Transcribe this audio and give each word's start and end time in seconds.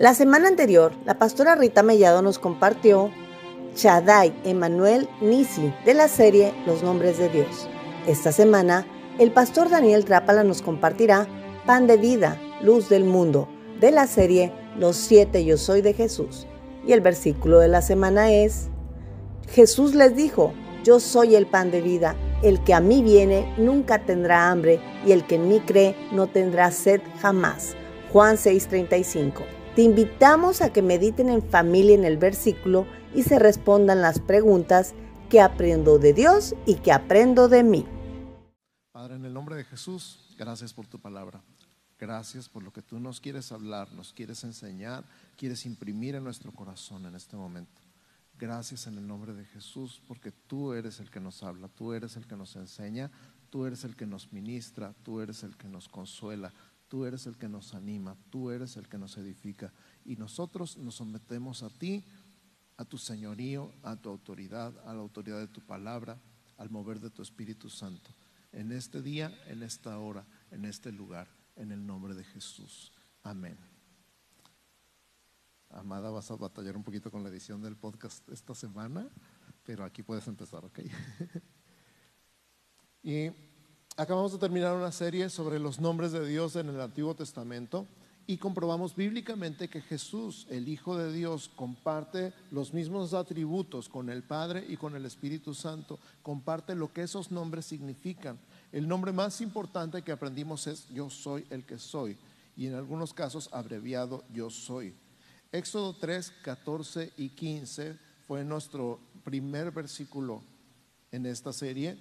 La 0.00 0.14
semana 0.14 0.48
anterior, 0.48 0.94
la 1.04 1.18
pastora 1.18 1.56
Rita 1.56 1.82
Mellado 1.82 2.22
nos 2.22 2.38
compartió 2.38 3.10
Shaddai 3.76 4.32
Emanuel 4.44 5.10
Nisi 5.20 5.74
de 5.84 5.92
la 5.92 6.08
serie 6.08 6.54
Los 6.64 6.82
Nombres 6.82 7.18
de 7.18 7.28
Dios. 7.28 7.68
Esta 8.06 8.32
semana, 8.32 8.86
el 9.18 9.30
pastor 9.30 9.68
Daniel 9.68 10.06
Trápala 10.06 10.42
nos 10.42 10.62
compartirá 10.62 11.28
Pan 11.66 11.86
de 11.86 11.98
Vida, 11.98 12.40
Luz 12.62 12.88
del 12.88 13.04
Mundo 13.04 13.46
de 13.78 13.90
la 13.90 14.06
serie 14.06 14.54
Los 14.78 14.96
Siete 14.96 15.44
Yo 15.44 15.58
Soy 15.58 15.82
de 15.82 15.92
Jesús. 15.92 16.46
Y 16.86 16.92
el 16.94 17.02
versículo 17.02 17.58
de 17.58 17.68
la 17.68 17.82
semana 17.82 18.32
es, 18.32 18.70
Jesús 19.50 19.94
les 19.94 20.16
dijo, 20.16 20.54
Yo 20.82 20.98
soy 20.98 21.34
el 21.34 21.46
pan 21.46 21.70
de 21.70 21.82
vida, 21.82 22.16
el 22.42 22.64
que 22.64 22.72
a 22.72 22.80
mí 22.80 23.02
viene 23.02 23.54
nunca 23.58 23.98
tendrá 23.98 24.50
hambre 24.50 24.80
y 25.04 25.12
el 25.12 25.26
que 25.26 25.34
en 25.34 25.48
mí 25.48 25.60
cree 25.60 25.94
no 26.10 26.26
tendrá 26.26 26.70
sed 26.70 27.02
jamás. 27.20 27.74
Juan 28.14 28.38
6:35. 28.38 29.59
Te 29.76 29.82
invitamos 29.82 30.62
a 30.62 30.72
que 30.72 30.82
mediten 30.82 31.28
en 31.28 31.48
familia 31.48 31.94
en 31.94 32.04
el 32.04 32.18
versículo 32.18 32.88
y 33.14 33.22
se 33.22 33.38
respondan 33.38 34.02
las 34.02 34.18
preguntas 34.18 34.94
que 35.28 35.40
aprendo 35.40 36.00
de 36.00 36.12
Dios 36.12 36.56
y 36.66 36.74
que 36.74 36.90
aprendo 36.90 37.48
de 37.48 37.62
mí. 37.62 37.86
Padre, 38.90 39.14
en 39.14 39.24
el 39.24 39.32
nombre 39.32 39.54
de 39.54 39.62
Jesús, 39.62 40.34
gracias 40.36 40.74
por 40.74 40.88
tu 40.88 40.98
palabra. 40.98 41.40
Gracias 42.00 42.48
por 42.48 42.64
lo 42.64 42.72
que 42.72 42.82
tú 42.82 42.98
nos 42.98 43.20
quieres 43.20 43.52
hablar, 43.52 43.92
nos 43.92 44.12
quieres 44.12 44.42
enseñar, 44.42 45.04
quieres 45.36 45.64
imprimir 45.64 46.16
en 46.16 46.24
nuestro 46.24 46.50
corazón 46.50 47.06
en 47.06 47.14
este 47.14 47.36
momento. 47.36 47.80
Gracias 48.40 48.88
en 48.88 48.98
el 48.98 49.06
nombre 49.06 49.34
de 49.34 49.44
Jesús, 49.44 50.02
porque 50.08 50.32
tú 50.32 50.72
eres 50.72 50.98
el 50.98 51.10
que 51.10 51.20
nos 51.20 51.44
habla, 51.44 51.68
tú 51.68 51.92
eres 51.92 52.16
el 52.16 52.26
que 52.26 52.36
nos 52.36 52.56
enseña, 52.56 53.10
tú 53.50 53.66
eres 53.66 53.84
el 53.84 53.94
que 53.94 54.06
nos 54.06 54.32
ministra, 54.32 54.94
tú 55.04 55.20
eres 55.20 55.44
el 55.44 55.56
que 55.56 55.68
nos 55.68 55.88
consuela, 55.88 56.52
Tú 56.90 57.04
eres 57.04 57.24
el 57.28 57.38
que 57.38 57.48
nos 57.48 57.72
anima, 57.72 58.16
tú 58.30 58.50
eres 58.50 58.76
el 58.76 58.88
que 58.88 58.98
nos 58.98 59.16
edifica. 59.16 59.72
Y 60.04 60.16
nosotros 60.16 60.76
nos 60.76 60.96
sometemos 60.96 61.62
a 61.62 61.70
ti, 61.70 62.04
a 62.76 62.84
tu 62.84 62.98
señorío, 62.98 63.72
a 63.84 63.94
tu 63.94 64.08
autoridad, 64.08 64.76
a 64.84 64.92
la 64.92 65.00
autoridad 65.00 65.38
de 65.38 65.46
tu 65.46 65.60
palabra, 65.60 66.20
al 66.56 66.68
mover 66.68 66.98
de 66.98 67.08
tu 67.08 67.22
Espíritu 67.22 67.70
Santo. 67.70 68.10
En 68.50 68.72
este 68.72 69.02
día, 69.02 69.32
en 69.46 69.62
esta 69.62 69.96
hora, 70.00 70.26
en 70.50 70.64
este 70.64 70.90
lugar, 70.90 71.28
en 71.54 71.70
el 71.70 71.86
nombre 71.86 72.12
de 72.12 72.24
Jesús. 72.24 72.92
Amén. 73.22 73.56
Amada, 75.68 76.10
vas 76.10 76.28
a 76.32 76.34
batallar 76.34 76.76
un 76.76 76.82
poquito 76.82 77.08
con 77.08 77.22
la 77.22 77.28
edición 77.28 77.62
del 77.62 77.76
podcast 77.76 78.28
esta 78.30 78.52
semana, 78.52 79.08
pero 79.62 79.84
aquí 79.84 80.02
puedes 80.02 80.26
empezar, 80.26 80.64
¿ok? 80.64 80.80
y 83.04 83.30
acabamos 84.00 84.32
de 84.32 84.38
terminar 84.38 84.74
una 84.74 84.92
serie 84.92 85.28
sobre 85.28 85.58
los 85.58 85.78
nombres 85.78 86.10
de 86.10 86.26
Dios 86.26 86.56
en 86.56 86.70
el 86.70 86.80
Antiguo 86.80 87.14
Testamento 87.14 87.86
y 88.26 88.38
comprobamos 88.38 88.96
bíblicamente 88.96 89.68
que 89.68 89.82
Jesús, 89.82 90.46
el 90.48 90.70
Hijo 90.70 90.96
de 90.96 91.12
Dios, 91.12 91.50
comparte 91.54 92.32
los 92.50 92.72
mismos 92.72 93.12
atributos 93.12 93.90
con 93.90 94.08
el 94.08 94.22
Padre 94.22 94.64
y 94.66 94.78
con 94.78 94.96
el 94.96 95.04
Espíritu 95.04 95.52
Santo, 95.52 95.98
comparte 96.22 96.74
lo 96.74 96.90
que 96.94 97.02
esos 97.02 97.30
nombres 97.30 97.66
significan. 97.66 98.38
El 98.72 98.88
nombre 98.88 99.12
más 99.12 99.42
importante 99.42 100.00
que 100.00 100.12
aprendimos 100.12 100.66
es 100.66 100.88
yo 100.88 101.10
soy 101.10 101.44
el 101.50 101.66
que 101.66 101.78
soy 101.78 102.16
y 102.56 102.68
en 102.68 102.76
algunos 102.76 103.12
casos 103.12 103.50
abreviado 103.52 104.24
yo 104.32 104.48
soy. 104.48 104.94
Éxodo 105.52 105.94
3, 105.94 106.32
14 106.42 107.12
y 107.18 107.28
15 107.28 107.98
fue 108.26 108.44
nuestro 108.44 108.98
primer 109.24 109.70
versículo 109.72 110.42
en 111.12 111.26
esta 111.26 111.52
serie 111.52 111.98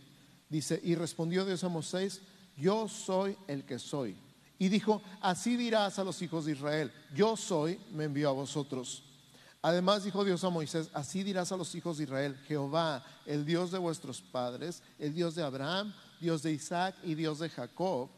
Dice, 0.49 0.79
y 0.83 0.95
respondió 0.95 1.45
Dios 1.45 1.63
a 1.63 1.69
Moisés, 1.69 2.21
yo 2.57 2.87
soy 2.87 3.37
el 3.47 3.65
que 3.65 3.79
soy. 3.79 4.17
Y 4.57 4.67
dijo, 4.67 5.01
así 5.21 5.55
dirás 5.55 5.99
a 5.99 6.03
los 6.03 6.21
hijos 6.21 6.45
de 6.45 6.51
Israel, 6.51 6.91
yo 7.15 7.37
soy, 7.37 7.79
me 7.91 8.03
envió 8.05 8.29
a 8.29 8.33
vosotros. 8.33 9.03
Además 9.61 10.03
dijo 10.03 10.25
Dios 10.25 10.43
a 10.43 10.49
Moisés, 10.49 10.89
así 10.93 11.23
dirás 11.23 11.51
a 11.51 11.57
los 11.57 11.73
hijos 11.75 11.97
de 11.97 12.05
Israel, 12.05 12.37
Jehová, 12.47 13.05
el 13.25 13.45
Dios 13.45 13.71
de 13.71 13.77
vuestros 13.77 14.21
padres, 14.21 14.81
el 14.97 15.13
Dios 15.13 15.35
de 15.35 15.43
Abraham, 15.43 15.93
Dios 16.19 16.43
de 16.43 16.53
Isaac 16.53 16.95
y 17.03 17.15
Dios 17.15 17.39
de 17.39 17.49
Jacob, 17.49 18.09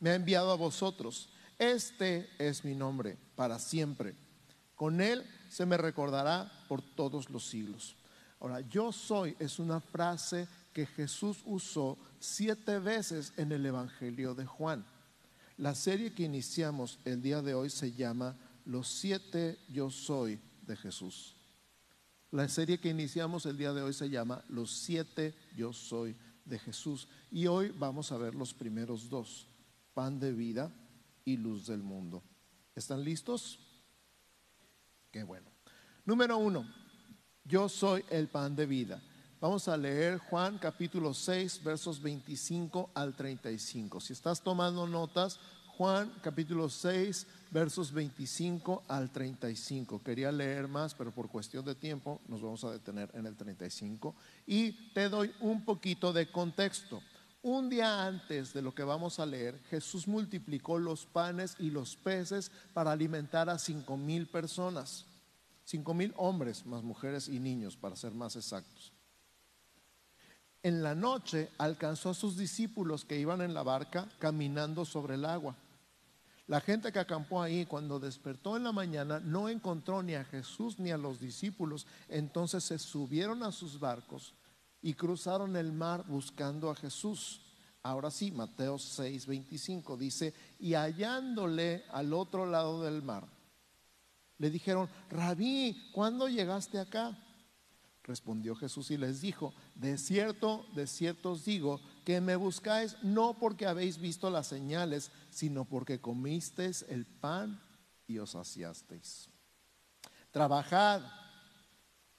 me 0.00 0.10
ha 0.10 0.14
enviado 0.14 0.50
a 0.50 0.56
vosotros. 0.56 1.28
Este 1.58 2.28
es 2.38 2.64
mi 2.64 2.74
nombre 2.74 3.16
para 3.36 3.58
siempre. 3.58 4.14
Con 4.74 5.00
él 5.00 5.24
se 5.48 5.66
me 5.66 5.76
recordará 5.76 6.50
por 6.68 6.82
todos 6.82 7.30
los 7.30 7.46
siglos. 7.46 7.96
Ahora, 8.40 8.60
yo 8.60 8.92
soy 8.92 9.36
es 9.38 9.58
una 9.58 9.80
frase 9.80 10.48
que 10.74 10.84
Jesús 10.86 11.40
usó 11.46 11.96
siete 12.18 12.80
veces 12.80 13.32
en 13.36 13.52
el 13.52 13.64
Evangelio 13.64 14.34
de 14.34 14.44
Juan. 14.44 14.84
La 15.56 15.74
serie 15.74 16.12
que 16.12 16.24
iniciamos 16.24 16.98
el 17.04 17.22
día 17.22 17.40
de 17.40 17.54
hoy 17.54 17.70
se 17.70 17.92
llama 17.92 18.36
Los 18.66 18.88
siete 18.88 19.56
yo 19.68 19.88
soy 19.88 20.40
de 20.66 20.76
Jesús. 20.76 21.36
La 22.32 22.48
serie 22.48 22.80
que 22.80 22.88
iniciamos 22.88 23.46
el 23.46 23.56
día 23.56 23.72
de 23.72 23.82
hoy 23.82 23.92
se 23.92 24.10
llama 24.10 24.44
Los 24.48 24.72
siete 24.72 25.34
yo 25.56 25.72
soy 25.72 26.16
de 26.44 26.58
Jesús. 26.58 27.06
Y 27.30 27.46
hoy 27.46 27.72
vamos 27.78 28.10
a 28.10 28.18
ver 28.18 28.34
los 28.34 28.52
primeros 28.52 29.08
dos, 29.08 29.46
pan 29.94 30.18
de 30.18 30.32
vida 30.32 30.74
y 31.24 31.36
luz 31.36 31.68
del 31.68 31.84
mundo. 31.84 32.24
¿Están 32.74 33.04
listos? 33.04 33.60
Qué 35.12 35.22
bueno. 35.22 35.48
Número 36.04 36.36
uno, 36.36 36.66
yo 37.44 37.68
soy 37.68 38.04
el 38.10 38.26
pan 38.26 38.56
de 38.56 38.66
vida. 38.66 39.00
Vamos 39.44 39.68
a 39.68 39.76
leer 39.76 40.16
Juan 40.30 40.56
capítulo 40.56 41.12
6, 41.12 41.62
versos 41.62 42.00
25 42.00 42.88
al 42.94 43.12
35. 43.12 44.00
Si 44.00 44.14
estás 44.14 44.40
tomando 44.40 44.86
notas, 44.86 45.38
Juan 45.76 46.10
capítulo 46.22 46.70
6, 46.70 47.26
versos 47.50 47.92
25 47.92 48.84
al 48.88 49.12
35. 49.12 50.02
Quería 50.02 50.32
leer 50.32 50.66
más, 50.66 50.94
pero 50.94 51.10
por 51.10 51.28
cuestión 51.28 51.62
de 51.62 51.74
tiempo 51.74 52.22
nos 52.26 52.40
vamos 52.40 52.64
a 52.64 52.70
detener 52.70 53.10
en 53.12 53.26
el 53.26 53.36
35. 53.36 54.14
Y 54.46 54.92
te 54.94 55.10
doy 55.10 55.30
un 55.40 55.62
poquito 55.62 56.14
de 56.14 56.32
contexto. 56.32 57.02
Un 57.42 57.68
día 57.68 58.06
antes 58.06 58.54
de 58.54 58.62
lo 58.62 58.74
que 58.74 58.82
vamos 58.82 59.20
a 59.20 59.26
leer, 59.26 59.60
Jesús 59.68 60.08
multiplicó 60.08 60.78
los 60.78 61.04
panes 61.04 61.54
y 61.58 61.68
los 61.68 61.96
peces 61.96 62.50
para 62.72 62.92
alimentar 62.92 63.50
a 63.50 63.58
cinco 63.58 63.98
mil 63.98 64.26
personas. 64.26 65.04
Cinco 65.66 65.92
mil 65.92 66.14
hombres, 66.16 66.64
más 66.64 66.82
mujeres 66.82 67.28
y 67.28 67.38
niños, 67.40 67.76
para 67.76 67.94
ser 67.94 68.12
más 68.12 68.36
exactos 68.36 68.93
en 70.64 70.82
la 70.82 70.94
noche 70.94 71.50
alcanzó 71.58 72.10
a 72.10 72.14
sus 72.14 72.38
discípulos 72.38 73.04
que 73.04 73.18
iban 73.20 73.42
en 73.42 73.52
la 73.52 73.62
barca 73.62 74.08
caminando 74.18 74.86
sobre 74.86 75.16
el 75.16 75.26
agua. 75.26 75.54
La 76.46 76.60
gente 76.62 76.90
que 76.90 76.98
acampó 76.98 77.42
ahí 77.42 77.66
cuando 77.66 78.00
despertó 78.00 78.56
en 78.56 78.64
la 78.64 78.72
mañana 78.72 79.20
no 79.20 79.50
encontró 79.50 80.02
ni 80.02 80.14
a 80.14 80.24
Jesús 80.24 80.78
ni 80.78 80.90
a 80.90 80.96
los 80.96 81.20
discípulos. 81.20 81.86
Entonces 82.08 82.64
se 82.64 82.78
subieron 82.78 83.42
a 83.42 83.52
sus 83.52 83.78
barcos 83.78 84.32
y 84.80 84.94
cruzaron 84.94 85.54
el 85.56 85.70
mar 85.70 86.04
buscando 86.08 86.70
a 86.70 86.74
Jesús. 86.74 87.42
Ahora 87.82 88.10
sí, 88.10 88.30
Mateo 88.30 88.76
6:25 88.76 89.98
dice, 89.98 90.32
y 90.58 90.72
hallándole 90.72 91.84
al 91.90 92.14
otro 92.14 92.46
lado 92.46 92.82
del 92.82 93.02
mar, 93.02 93.26
le 94.38 94.48
dijeron, 94.48 94.88
rabí, 95.10 95.90
¿cuándo 95.92 96.26
llegaste 96.26 96.78
acá? 96.80 97.18
Respondió 98.04 98.54
Jesús 98.54 98.90
y 98.90 98.98
les 98.98 99.22
dijo, 99.22 99.54
de 99.74 99.96
cierto, 99.96 100.66
de 100.74 100.86
cierto 100.86 101.32
os 101.32 101.44
digo, 101.46 101.80
que 102.04 102.20
me 102.20 102.36
buscáis 102.36 102.96
no 103.02 103.38
porque 103.38 103.66
habéis 103.66 103.98
visto 103.98 104.28
las 104.28 104.46
señales, 104.46 105.10
sino 105.30 105.64
porque 105.64 106.00
comisteis 106.00 106.84
el 106.90 107.06
pan 107.06 107.58
y 108.06 108.18
os 108.18 108.32
saciasteis. 108.32 109.30
Trabajad, 110.30 111.00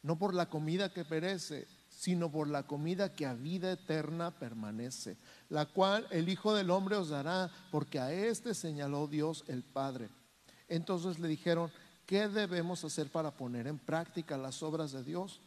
no 0.02 0.18
por 0.18 0.34
la 0.34 0.50
comida 0.50 0.92
que 0.92 1.06
perece, 1.06 1.68
sino 1.88 2.32
por 2.32 2.48
la 2.48 2.64
comida 2.64 3.14
que 3.14 3.28
a 3.28 3.36
vida 3.36 3.72
eterna 3.72 4.32
permanece, 4.32 5.18
la 5.50 5.68
cual 5.68 6.08
el 6.10 6.30
Hijo 6.30 6.56
del 6.56 6.72
Hombre 6.72 6.96
os 6.96 7.10
dará, 7.10 7.52
porque 7.72 8.00
a 8.00 8.12
éste 8.12 8.56
señaló 8.56 9.08
Dios 9.08 9.44
el 9.48 9.62
Padre. 9.62 10.10
Entonces 10.68 11.20
le 11.20 11.28
dijeron, 11.28 11.72
¿qué 12.08 12.28
debemos 12.28 12.84
hacer 12.84 13.12
para 13.12 13.30
poner 13.30 13.68
en 13.68 13.78
práctica 13.78 14.36
las 14.36 14.64
obras 14.64 14.92
de 14.92 15.04
Dios? 15.04 15.42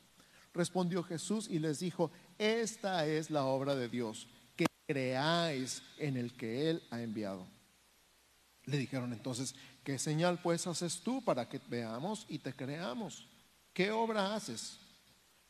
Respondió 0.58 1.04
Jesús 1.04 1.46
y 1.48 1.60
les 1.60 1.78
dijo, 1.78 2.10
esta 2.36 3.06
es 3.06 3.30
la 3.30 3.44
obra 3.44 3.76
de 3.76 3.88
Dios, 3.88 4.26
que 4.56 4.66
creáis 4.88 5.84
en 5.98 6.16
el 6.16 6.32
que 6.32 6.68
Él 6.68 6.82
ha 6.90 7.00
enviado. 7.00 7.46
Le 8.64 8.76
dijeron 8.76 9.12
entonces, 9.12 9.54
¿qué 9.84 10.00
señal 10.00 10.40
pues 10.42 10.66
haces 10.66 10.98
tú 10.98 11.22
para 11.22 11.48
que 11.48 11.60
veamos 11.68 12.26
y 12.28 12.40
te 12.40 12.52
creamos? 12.52 13.28
¿Qué 13.72 13.92
obra 13.92 14.34
haces? 14.34 14.80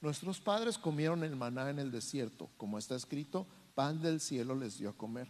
Nuestros 0.03 0.41
padres 0.41 0.77
comieron 0.77 1.25
el 1.25 1.37
maná 1.37 1.71
en 1.71 1.79
el 1.79 1.91
desierto, 1.91 2.51
como 2.59 2.77
está 2.77 2.95
escrito, 2.95 3.47
pan 3.75 4.03
del 4.03 4.21
cielo 4.21 4.55
les 4.55 4.77
dio 4.77 4.91
a 4.91 4.99
comer. 4.99 5.27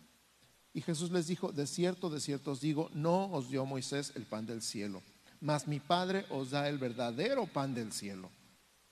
Y 0.74 0.80
Jesús 0.80 1.12
les 1.12 1.28
dijo, 1.28 1.52
de 1.52 1.68
cierto, 1.68 2.10
de 2.10 2.18
cierto 2.18 2.50
os 2.50 2.60
digo, 2.60 2.90
no 2.94 3.30
os 3.30 3.48
dio 3.48 3.64
Moisés 3.64 4.10
el 4.16 4.24
pan 4.24 4.44
del 4.44 4.60
cielo, 4.60 5.04
mas 5.40 5.68
mi 5.68 5.78
Padre 5.78 6.26
os 6.30 6.50
da 6.50 6.68
el 6.68 6.78
verdadero 6.78 7.46
pan 7.46 7.76
del 7.76 7.92
cielo. 7.92 8.28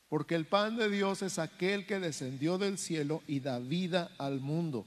Porque 0.08 0.34
el 0.34 0.46
pan 0.46 0.76
de 0.76 0.88
Dios 0.88 1.22
es 1.22 1.38
aquel 1.38 1.86
que 1.86 1.98
descendió 1.98 2.58
del 2.58 2.78
cielo 2.78 3.22
y 3.26 3.40
da 3.40 3.58
vida 3.58 4.12
al 4.18 4.40
mundo. 4.40 4.86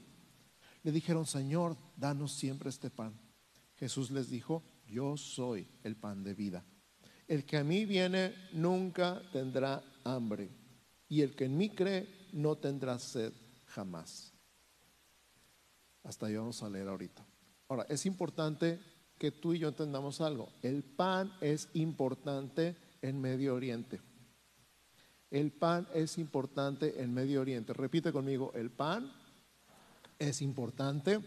Le 0.82 0.92
dijeron, 0.92 1.26
Señor, 1.26 1.76
danos 1.96 2.32
siempre 2.32 2.70
este 2.70 2.90
pan. 2.90 3.12
Jesús 3.76 4.10
les 4.10 4.30
dijo, 4.30 4.62
yo 4.86 5.16
soy 5.16 5.66
el 5.84 5.96
pan 5.96 6.24
de 6.24 6.34
vida. 6.34 6.64
el 7.28 7.44
que 7.44 7.58
a 7.58 7.62
mí 7.62 7.84
viene 7.84 8.34
nunca 8.52 9.22
tendrá 9.32 9.84
hambre, 10.02 10.50
y 11.08 11.20
el 11.20 11.36
que 11.36 11.44
en 11.44 11.56
mí 11.56 11.70
cree 11.70 12.08
no 12.32 12.56
tendrá 12.56 12.98
sed 12.98 13.32
jamás. 13.66 14.32
Hasta 16.02 16.26
ahí 16.26 16.34
vamos 16.34 16.60
a 16.64 16.68
leer 16.68 16.88
ahorita. 16.88 17.24
Ahora, 17.68 17.86
es 17.88 18.04
importante 18.04 18.80
que 19.16 19.30
tú 19.30 19.54
y 19.54 19.60
yo 19.60 19.68
entendamos 19.68 20.20
algo. 20.20 20.50
El 20.60 20.82
pan 20.82 21.32
es 21.40 21.68
importante 21.74 22.76
en 23.00 23.20
Medio 23.20 23.54
Oriente. 23.54 24.00
El 25.30 25.52
pan 25.52 25.86
es 25.94 26.18
importante 26.18 27.00
en 27.02 27.14
Medio 27.14 27.40
Oriente. 27.40 27.72
Repite 27.72 28.12
conmigo, 28.12 28.52
el 28.54 28.70
pan 28.70 29.12
es 30.18 30.42
importante 30.42 31.20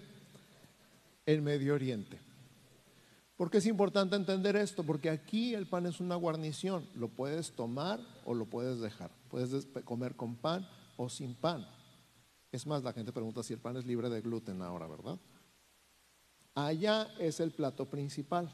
en 1.26 1.44
Medio 1.44 1.74
Oriente. 1.74 2.20
¿Por 3.38 3.50
qué 3.50 3.58
es 3.58 3.66
importante 3.66 4.16
entender 4.16 4.56
esto? 4.56 4.84
Porque 4.84 5.10
aquí 5.10 5.56
el 5.56 5.68
pan 5.68 5.86
es 5.86 6.00
una 6.00 6.16
guarnición. 6.16 6.88
Lo 6.96 7.08
puedes 7.08 7.52
tomar 7.54 8.00
o 8.26 8.34
lo 8.34 8.46
puedes 8.46 8.80
dejar. 8.80 9.12
Puedes 9.30 9.66
comer 9.86 10.16
con 10.16 10.36
pan 10.36 10.68
o 10.98 11.10
sin 11.10 11.34
pan. 11.34 11.68
Es 12.52 12.68
más, 12.68 12.84
la 12.84 12.94
gente 12.94 13.12
pregunta 13.12 13.42
si 13.42 13.54
el 13.54 13.60
pan 13.60 13.78
es 13.78 13.86
libre 13.86 14.10
de 14.10 14.22
gluten 14.22 14.62
ahora, 14.62 14.86
¿verdad? 14.88 15.18
Allá 16.54 17.08
es 17.20 17.40
el 17.40 17.52
plato 17.52 17.90
principal, 17.90 18.54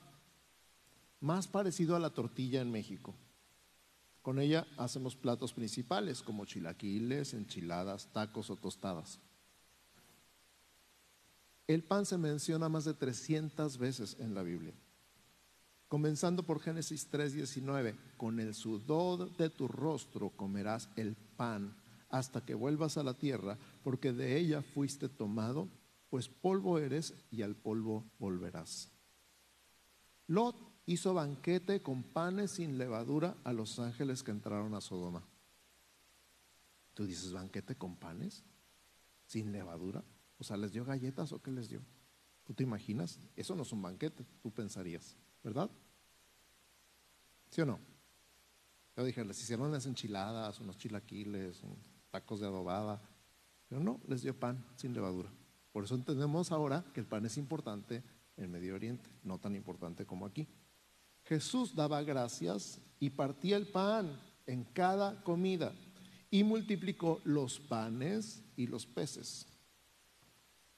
más 1.19 1.47
parecido 1.47 1.97
a 1.97 1.99
la 1.99 2.11
tortilla 2.11 2.61
en 2.61 2.71
México. 2.71 3.13
Con 4.29 4.37
ella 4.37 4.67
hacemos 4.77 5.15
platos 5.15 5.53
principales 5.53 6.21
como 6.21 6.45
chilaquiles, 6.45 7.33
enchiladas, 7.33 8.13
tacos 8.13 8.51
o 8.51 8.55
tostadas. 8.55 9.19
El 11.65 11.83
pan 11.83 12.05
se 12.05 12.15
menciona 12.19 12.69
más 12.69 12.85
de 12.85 12.93
300 12.93 13.79
veces 13.79 14.17
en 14.19 14.35
la 14.35 14.43
Biblia. 14.43 14.75
Comenzando 15.87 16.43
por 16.43 16.59
Génesis 16.59 17.09
3:19, 17.09 17.95
con 18.17 18.39
el 18.39 18.53
sudor 18.53 19.35
de 19.35 19.49
tu 19.49 19.67
rostro 19.67 20.29
comerás 20.29 20.89
el 20.95 21.15
pan 21.15 21.75
hasta 22.09 22.45
que 22.45 22.53
vuelvas 22.53 22.99
a 22.99 23.03
la 23.03 23.15
tierra, 23.15 23.57
porque 23.83 24.13
de 24.13 24.37
ella 24.37 24.61
fuiste 24.61 25.09
tomado, 25.09 25.69
pues 26.11 26.29
polvo 26.29 26.77
eres 26.77 27.15
y 27.31 27.41
al 27.41 27.55
polvo 27.55 28.05
volverás. 28.19 28.91
Lot 30.27 30.68
hizo 30.91 31.13
banquete 31.13 31.83
con 31.83 32.01
panes 32.01 32.51
sin 32.51 32.79
levadura 32.79 33.37
a 33.43 33.53
los 33.53 33.77
ángeles 33.77 34.23
que 34.23 34.31
entraron 34.31 34.73
a 34.73 34.81
Sodoma. 34.81 35.23
¿Tú 36.95 37.05
dices 37.05 37.31
banquete 37.31 37.75
con 37.75 37.95
panes 37.95 38.43
sin 39.27 39.51
levadura? 39.51 40.03
O 40.39 40.43
sea, 40.43 40.57
¿les 40.57 40.71
dio 40.71 40.83
galletas 40.83 41.31
o 41.31 41.43
qué 41.43 41.51
les 41.51 41.69
dio? 41.69 41.81
¿Tú 42.43 42.55
te 42.55 42.63
imaginas? 42.63 43.19
Eso 43.35 43.53
no 43.53 43.61
es 43.61 43.71
un 43.71 43.83
banquete, 43.83 44.25
tú 44.41 44.51
pensarías, 44.51 45.15
¿verdad? 45.43 45.69
¿Sí 47.51 47.61
o 47.61 47.67
no? 47.67 47.79
Yo 48.97 49.03
dije, 49.03 49.23
les 49.23 49.39
hicieron 49.39 49.67
unas 49.67 49.85
enchiladas, 49.85 50.59
unos 50.59 50.75
chilaquiles, 50.79 51.61
tacos 52.09 52.39
de 52.39 52.47
adobada, 52.47 52.99
pero 53.67 53.79
no, 53.79 54.01
les 54.07 54.23
dio 54.23 54.37
pan 54.37 54.65
sin 54.75 54.95
levadura. 54.95 55.29
Por 55.71 55.83
eso 55.83 55.93
entendemos 55.93 56.51
ahora 56.51 56.83
que 56.95 56.99
el 56.99 57.05
pan 57.05 57.27
es 57.27 57.37
importante 57.37 58.03
en 58.37 58.49
Medio 58.49 58.73
Oriente, 58.73 59.07
no 59.23 59.37
tan 59.37 59.55
importante 59.55 60.07
como 60.07 60.25
aquí. 60.25 60.47
Jesús 61.29 61.75
daba 61.75 62.01
gracias 62.01 62.81
y 62.99 63.11
partía 63.11 63.55
el 63.55 63.67
pan 63.67 64.19
en 64.47 64.63
cada 64.63 65.23
comida 65.23 65.71
y 66.31 66.43
multiplicó 66.43 67.21
los 67.23 67.59
panes 67.59 68.43
y 68.57 68.65
los 68.65 68.87
peces. 68.87 69.45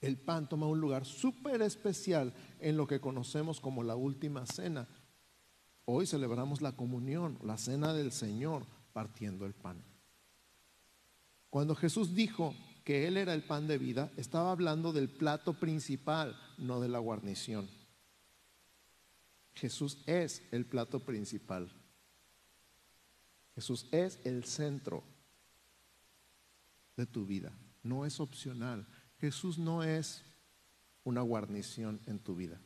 El 0.02 0.18
pan 0.18 0.50
toma 0.50 0.66
un 0.66 0.78
lugar 0.78 1.06
súper 1.06 1.62
especial 1.62 2.34
en 2.60 2.76
lo 2.76 2.86
que 2.86 3.00
conocemos 3.00 3.60
como 3.60 3.82
la 3.82 3.96
última 3.96 4.44
cena. 4.44 4.86
Hoy 5.86 6.06
celebramos 6.06 6.60
la 6.60 6.72
comunión, 6.72 7.38
la 7.42 7.56
cena 7.56 7.94
del 7.94 8.12
Señor, 8.12 8.66
partiendo 8.92 9.46
el 9.46 9.54
pan. 9.54 9.82
Cuando 11.48 11.74
Jesús 11.74 12.14
dijo 12.14 12.54
que 12.84 13.08
Él 13.08 13.16
era 13.16 13.32
el 13.32 13.42
pan 13.42 13.66
de 13.66 13.78
vida, 13.78 14.12
estaba 14.18 14.52
hablando 14.52 14.92
del 14.92 15.08
plato 15.08 15.54
principal, 15.54 16.36
no 16.58 16.78
de 16.78 16.90
la 16.90 16.98
guarnición. 16.98 17.70
Jesús 19.54 19.98
es 20.06 20.42
el 20.50 20.64
plato 20.66 21.00
principal. 21.00 21.70
Jesús 23.54 23.86
es 23.92 24.18
el 24.24 24.44
centro 24.44 25.02
de 26.96 27.06
tu 27.06 27.26
vida, 27.26 27.52
no 27.82 28.06
es 28.06 28.20
opcional. 28.20 28.86
Jesús 29.18 29.58
no 29.58 29.82
es 29.82 30.22
una 31.04 31.20
guarnición 31.20 32.00
en 32.06 32.18
tu 32.18 32.34
vida. 32.34 32.60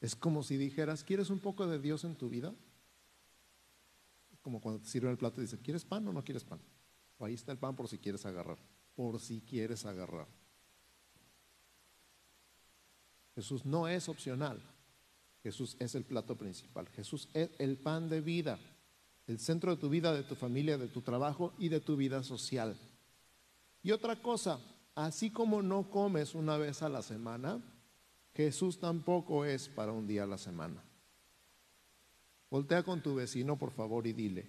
Es 0.00 0.14
como 0.14 0.42
si 0.42 0.56
dijeras, 0.56 1.02
¿quieres 1.02 1.30
un 1.30 1.38
poco 1.38 1.66
de 1.66 1.78
Dios 1.78 2.04
en 2.04 2.14
tu 2.14 2.28
vida? 2.28 2.54
Como 4.42 4.60
cuando 4.60 4.82
te 4.82 4.88
sirven 4.88 5.12
el 5.12 5.16
plato 5.16 5.40
y 5.40 5.44
dice, 5.44 5.58
¿quieres 5.58 5.84
pan 5.84 6.06
o 6.06 6.12
no 6.12 6.22
quieres 6.22 6.44
pan? 6.44 6.60
O 7.18 7.24
ahí 7.24 7.34
está 7.34 7.52
el 7.52 7.58
pan 7.58 7.74
por 7.74 7.88
si 7.88 7.98
quieres 7.98 8.26
agarrar, 8.26 8.58
por 8.94 9.18
si 9.18 9.40
quieres 9.40 9.86
agarrar. 9.86 10.28
Jesús 13.34 13.64
no 13.64 13.88
es 13.88 14.08
opcional. 14.08 14.62
Jesús 15.44 15.76
es 15.78 15.94
el 15.94 16.04
plato 16.04 16.36
principal. 16.36 16.88
Jesús 16.88 17.28
es 17.34 17.50
el 17.58 17.76
pan 17.76 18.08
de 18.08 18.22
vida, 18.22 18.58
el 19.26 19.38
centro 19.38 19.72
de 19.72 19.80
tu 19.80 19.90
vida, 19.90 20.14
de 20.14 20.22
tu 20.22 20.34
familia, 20.34 20.78
de 20.78 20.88
tu 20.88 21.02
trabajo 21.02 21.52
y 21.58 21.68
de 21.68 21.80
tu 21.80 21.96
vida 21.96 22.22
social. 22.22 22.74
Y 23.82 23.90
otra 23.90 24.16
cosa, 24.22 24.58
así 24.94 25.30
como 25.30 25.60
no 25.60 25.90
comes 25.90 26.34
una 26.34 26.56
vez 26.56 26.82
a 26.82 26.88
la 26.88 27.02
semana, 27.02 27.62
Jesús 28.32 28.80
tampoco 28.80 29.44
es 29.44 29.68
para 29.68 29.92
un 29.92 30.06
día 30.06 30.22
a 30.22 30.26
la 30.26 30.38
semana. 30.38 30.82
Voltea 32.48 32.82
con 32.82 33.02
tu 33.02 33.14
vecino, 33.14 33.58
por 33.58 33.70
favor, 33.70 34.06
y 34.06 34.14
dile, 34.14 34.48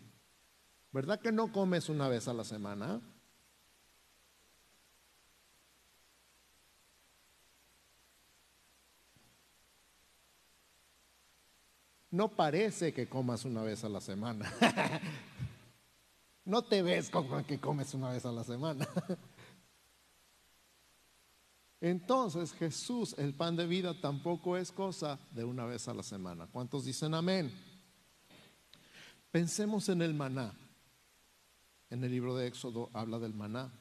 ¿verdad 0.93 1.19
que 1.19 1.33
no 1.33 1.51
comes 1.51 1.89
una 1.89 2.07
vez 2.07 2.29
a 2.29 2.33
la 2.33 2.45
semana? 2.45 3.01
No 12.15 12.29
parece 12.29 12.93
que 12.93 13.09
comas 13.09 13.43
una 13.43 13.61
vez 13.61 13.83
a 13.83 13.89
la 13.89 13.99
semana. 13.99 14.51
No 16.45 16.61
te 16.61 16.83
ves 16.83 17.09
como 17.09 17.43
que 17.43 17.59
comes 17.59 17.91
una 17.95 18.11
vez 18.11 18.23
a 18.23 18.31
la 18.31 18.43
semana. 18.43 18.87
Entonces 21.81 22.53
Jesús, 22.53 23.15
el 23.17 23.33
pan 23.33 23.55
de 23.55 23.65
vida, 23.65 23.99
tampoco 23.99 24.55
es 24.55 24.71
cosa 24.71 25.17
de 25.31 25.43
una 25.43 25.65
vez 25.65 25.87
a 25.87 25.95
la 25.95 26.03
semana. 26.03 26.47
¿Cuántos 26.51 26.85
dicen 26.85 27.15
amén? 27.15 27.51
Pensemos 29.31 29.89
en 29.89 30.03
el 30.03 30.13
maná. 30.13 30.53
En 31.89 32.03
el 32.03 32.11
libro 32.11 32.35
de 32.35 32.45
Éxodo 32.45 32.91
habla 32.93 33.17
del 33.17 33.33
maná. 33.33 33.71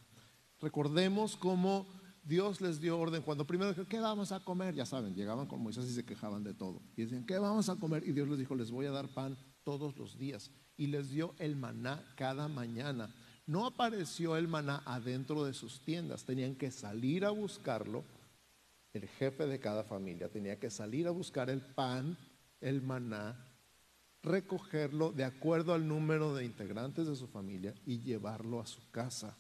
Recordemos 0.63 1.37
cómo 1.37 1.87
Dios 2.25 2.61
les 2.61 2.81
dio 2.81 2.99
orden 2.99 3.23
cuando 3.23 3.47
primero 3.47 3.73
dijo, 3.73 3.87
¿qué 3.87 4.01
vamos 4.01 4.33
a 4.33 4.41
comer? 4.41 4.75
Ya 4.75 4.87
saben, 4.87 5.15
llegaban 5.15 5.47
con 5.47 5.61
Moisés 5.63 5.85
y 5.85 5.95
se 5.95 6.05
quejaban 6.05 6.43
de 6.43 6.55
todo. 6.55 6.81
Y 6.97 7.03
decían, 7.03 7.27
¿qué 7.27 7.39
vamos 7.39 7.69
a 7.69 7.77
comer? 7.77 8.03
Y 8.07 8.13
Dios 8.13 8.29
les 8.29 8.39
dijo, 8.39 8.55
les 8.55 8.71
voy 8.71 8.87
a 8.87 8.91
dar 8.91 9.09
pan 9.09 9.37
todos 9.63 9.97
los 9.97 10.19
días 10.19 10.51
y 10.77 10.87
les 10.87 11.11
dio 11.11 11.35
el 11.39 11.57
maná 11.57 12.03
cada 12.17 12.49
mañana. 12.49 13.15
No 13.47 13.67
apareció 13.67 14.37
el 14.37 14.49
maná 14.49 14.83
adentro 14.87 15.45
de 15.45 15.53
sus 15.53 15.81
tiendas, 15.81 16.25
tenían 16.25 16.55
que 16.55 16.71
salir 16.71 17.27
a 17.27 17.31
buscarlo. 17.31 18.05
El 18.95 19.07
jefe 19.07 19.47
de 19.47 19.61
cada 19.61 19.85
familia 19.85 20.31
tenía 20.31 20.59
que 20.59 20.71
salir 20.71 21.07
a 21.07 21.11
buscar 21.11 21.51
el 21.51 21.61
pan, 21.61 22.17
el 22.61 22.81
maná, 22.81 23.37
recogerlo 24.23 25.13
de 25.13 25.25
acuerdo 25.25 25.75
al 25.75 25.87
número 25.87 26.35
de 26.35 26.47
integrantes 26.47 27.07
de 27.07 27.17
su 27.17 27.27
familia 27.27 27.75
y 27.85 27.99
llevarlo 27.99 28.61
a 28.61 28.67
su 28.67 28.91
casa. 28.91 29.37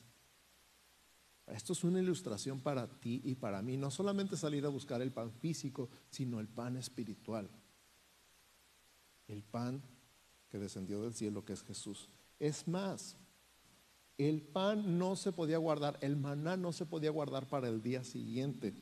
Esto 1.46 1.74
es 1.74 1.84
una 1.84 2.00
ilustración 2.00 2.60
para 2.60 2.88
ti 2.88 3.20
y 3.24 3.34
para 3.34 3.60
mí, 3.60 3.76
no 3.76 3.90
solamente 3.90 4.36
salir 4.36 4.64
a 4.64 4.70
buscar 4.70 5.02
el 5.02 5.12
pan 5.12 5.30
físico, 5.30 5.90
sino 6.10 6.40
el 6.40 6.48
pan 6.48 6.76
espiritual. 6.76 7.50
El 9.28 9.42
pan 9.42 9.82
que 10.48 10.58
descendió 10.58 11.02
del 11.02 11.14
cielo, 11.14 11.44
que 11.44 11.52
es 11.52 11.62
Jesús. 11.62 12.08
Es 12.38 12.66
más, 12.66 13.16
el 14.16 14.40
pan 14.40 14.98
no 14.98 15.16
se 15.16 15.32
podía 15.32 15.58
guardar, 15.58 15.98
el 16.00 16.16
maná 16.16 16.56
no 16.56 16.72
se 16.72 16.86
podía 16.86 17.10
guardar 17.10 17.46
para 17.46 17.68
el 17.68 17.82
día 17.82 18.04
siguiente. 18.04 18.74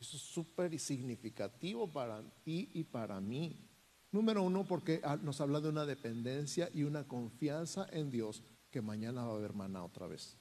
Eso 0.00 0.16
es 0.16 0.22
súper 0.22 0.78
significativo 0.78 1.90
para 1.90 2.22
ti 2.44 2.70
y 2.72 2.84
para 2.84 3.20
mí. 3.20 3.68
Número 4.10 4.42
uno, 4.42 4.64
porque 4.64 5.02
nos 5.22 5.40
habla 5.40 5.60
de 5.60 5.68
una 5.68 5.86
dependencia 5.86 6.70
y 6.72 6.84
una 6.84 7.08
confianza 7.08 7.86
en 7.90 8.10
Dios 8.10 8.42
que 8.70 8.80
mañana 8.80 9.24
va 9.24 9.32
a 9.32 9.36
haber 9.36 9.54
maná 9.54 9.84
otra 9.84 10.06
vez. 10.06 10.38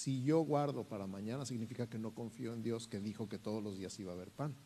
Si 0.00 0.22
yo 0.22 0.40
guardo 0.40 0.88
para 0.88 1.06
mañana, 1.06 1.44
significa 1.44 1.86
que 1.86 1.98
no 1.98 2.14
confío 2.14 2.54
en 2.54 2.62
Dios 2.62 2.88
que 2.88 3.00
dijo 3.00 3.28
que 3.28 3.38
todos 3.38 3.62
los 3.62 3.76
días 3.76 3.98
iba 3.98 4.12
a 4.12 4.14
haber 4.14 4.30
pan. 4.30 4.56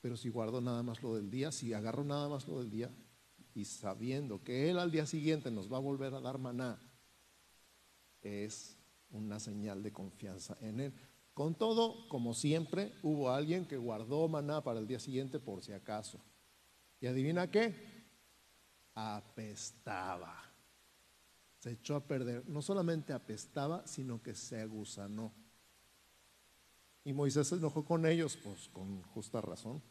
Pero 0.00 0.16
si 0.16 0.30
guardo 0.30 0.62
nada 0.62 0.82
más 0.82 1.02
lo 1.02 1.14
del 1.14 1.30
día, 1.30 1.52
si 1.52 1.74
agarro 1.74 2.02
nada 2.02 2.30
más 2.30 2.48
lo 2.48 2.60
del 2.60 2.70
día 2.70 2.90
y 3.54 3.66
sabiendo 3.66 4.42
que 4.42 4.70
Él 4.70 4.78
al 4.78 4.90
día 4.90 5.04
siguiente 5.04 5.50
nos 5.50 5.70
va 5.70 5.76
a 5.76 5.80
volver 5.80 6.14
a 6.14 6.22
dar 6.22 6.38
maná, 6.38 6.80
es 8.22 8.78
una 9.10 9.38
señal 9.38 9.82
de 9.82 9.92
confianza 9.92 10.56
en 10.62 10.80
Él. 10.80 10.94
Con 11.34 11.54
todo, 11.54 12.08
como 12.08 12.32
siempre, 12.32 12.94
hubo 13.02 13.28
alguien 13.28 13.66
que 13.66 13.76
guardó 13.76 14.28
maná 14.28 14.64
para 14.64 14.80
el 14.80 14.86
día 14.86 14.98
siguiente 14.98 15.38
por 15.38 15.62
si 15.62 15.72
acaso. 15.72 16.18
¿Y 17.02 17.06
adivina 17.06 17.50
qué? 17.50 17.74
Apestaba. 18.94 20.49
Se 21.60 21.72
echó 21.72 21.94
a 21.94 22.06
perder. 22.06 22.48
No 22.48 22.62
solamente 22.62 23.12
apestaba, 23.12 23.86
sino 23.86 24.22
que 24.22 24.34
se 24.34 24.60
agusanó. 24.60 25.32
Y 27.04 27.12
Moisés 27.12 27.48
se 27.48 27.56
enojó 27.56 27.84
con 27.84 28.06
ellos, 28.06 28.36
pues 28.42 28.68
con 28.70 29.02
justa 29.02 29.40
razón. 29.40 29.82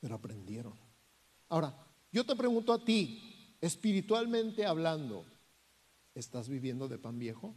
Pero 0.00 0.14
aprendieron. 0.14 0.74
Ahora, 1.48 1.74
yo 2.10 2.24
te 2.24 2.34
pregunto 2.34 2.72
a 2.72 2.82
ti, 2.82 3.56
espiritualmente 3.60 4.64
hablando, 4.64 5.26
¿estás 6.14 6.48
viviendo 6.48 6.88
de 6.88 6.98
pan 6.98 7.18
viejo? 7.18 7.54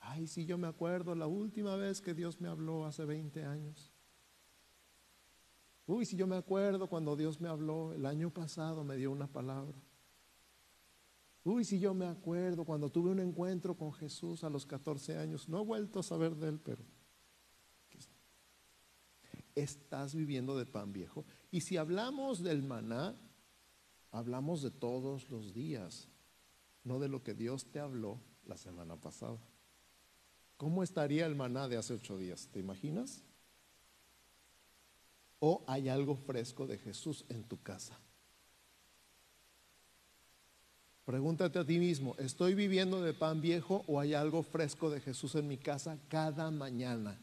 Ay, 0.00 0.26
sí, 0.26 0.44
yo 0.44 0.58
me 0.58 0.66
acuerdo 0.66 1.14
la 1.14 1.26
última 1.26 1.76
vez 1.76 2.00
que 2.00 2.14
Dios 2.14 2.40
me 2.40 2.48
habló 2.48 2.84
hace 2.84 3.04
20 3.04 3.44
años. 3.44 3.95
Uy, 5.86 6.04
si 6.04 6.16
yo 6.16 6.26
me 6.26 6.36
acuerdo 6.36 6.88
cuando 6.88 7.14
Dios 7.14 7.40
me 7.40 7.48
habló 7.48 7.92
el 7.92 8.06
año 8.06 8.30
pasado, 8.30 8.82
me 8.82 8.96
dio 8.96 9.10
una 9.12 9.28
palabra. 9.28 9.78
Uy, 11.44 11.64
si 11.64 11.78
yo 11.78 11.94
me 11.94 12.06
acuerdo 12.06 12.64
cuando 12.64 12.90
tuve 12.90 13.10
un 13.10 13.20
encuentro 13.20 13.76
con 13.76 13.92
Jesús 13.92 14.42
a 14.42 14.50
los 14.50 14.66
14 14.66 15.16
años, 15.16 15.48
no 15.48 15.60
he 15.60 15.64
vuelto 15.64 16.00
a 16.00 16.02
saber 16.02 16.34
de 16.34 16.48
él, 16.48 16.58
pero 16.58 16.82
estás 19.54 20.14
viviendo 20.14 20.58
de 20.58 20.66
pan 20.66 20.92
viejo. 20.92 21.24
Y 21.52 21.60
si 21.60 21.76
hablamos 21.76 22.42
del 22.42 22.64
maná, 22.64 23.14
hablamos 24.10 24.62
de 24.62 24.72
todos 24.72 25.30
los 25.30 25.54
días, 25.54 26.08
no 26.82 26.98
de 26.98 27.08
lo 27.08 27.22
que 27.22 27.34
Dios 27.34 27.70
te 27.70 27.78
habló 27.78 28.20
la 28.44 28.56
semana 28.56 28.96
pasada. 28.96 29.38
¿Cómo 30.56 30.82
estaría 30.82 31.26
el 31.26 31.36
maná 31.36 31.68
de 31.68 31.76
hace 31.76 31.94
ocho 31.94 32.18
días? 32.18 32.48
¿Te 32.52 32.58
imaginas? 32.58 33.22
¿O 35.38 35.64
hay 35.66 35.88
algo 35.88 36.16
fresco 36.16 36.66
de 36.66 36.78
Jesús 36.78 37.24
en 37.28 37.44
tu 37.44 37.60
casa? 37.62 37.98
Pregúntate 41.04 41.60
a 41.60 41.64
ti 41.64 41.78
mismo, 41.78 42.16
¿estoy 42.18 42.54
viviendo 42.54 43.00
de 43.00 43.14
pan 43.14 43.40
viejo 43.40 43.84
o 43.86 44.00
hay 44.00 44.14
algo 44.14 44.42
fresco 44.42 44.90
de 44.90 45.00
Jesús 45.00 45.36
en 45.36 45.46
mi 45.46 45.56
casa 45.56 46.00
cada 46.08 46.50
mañana? 46.50 47.20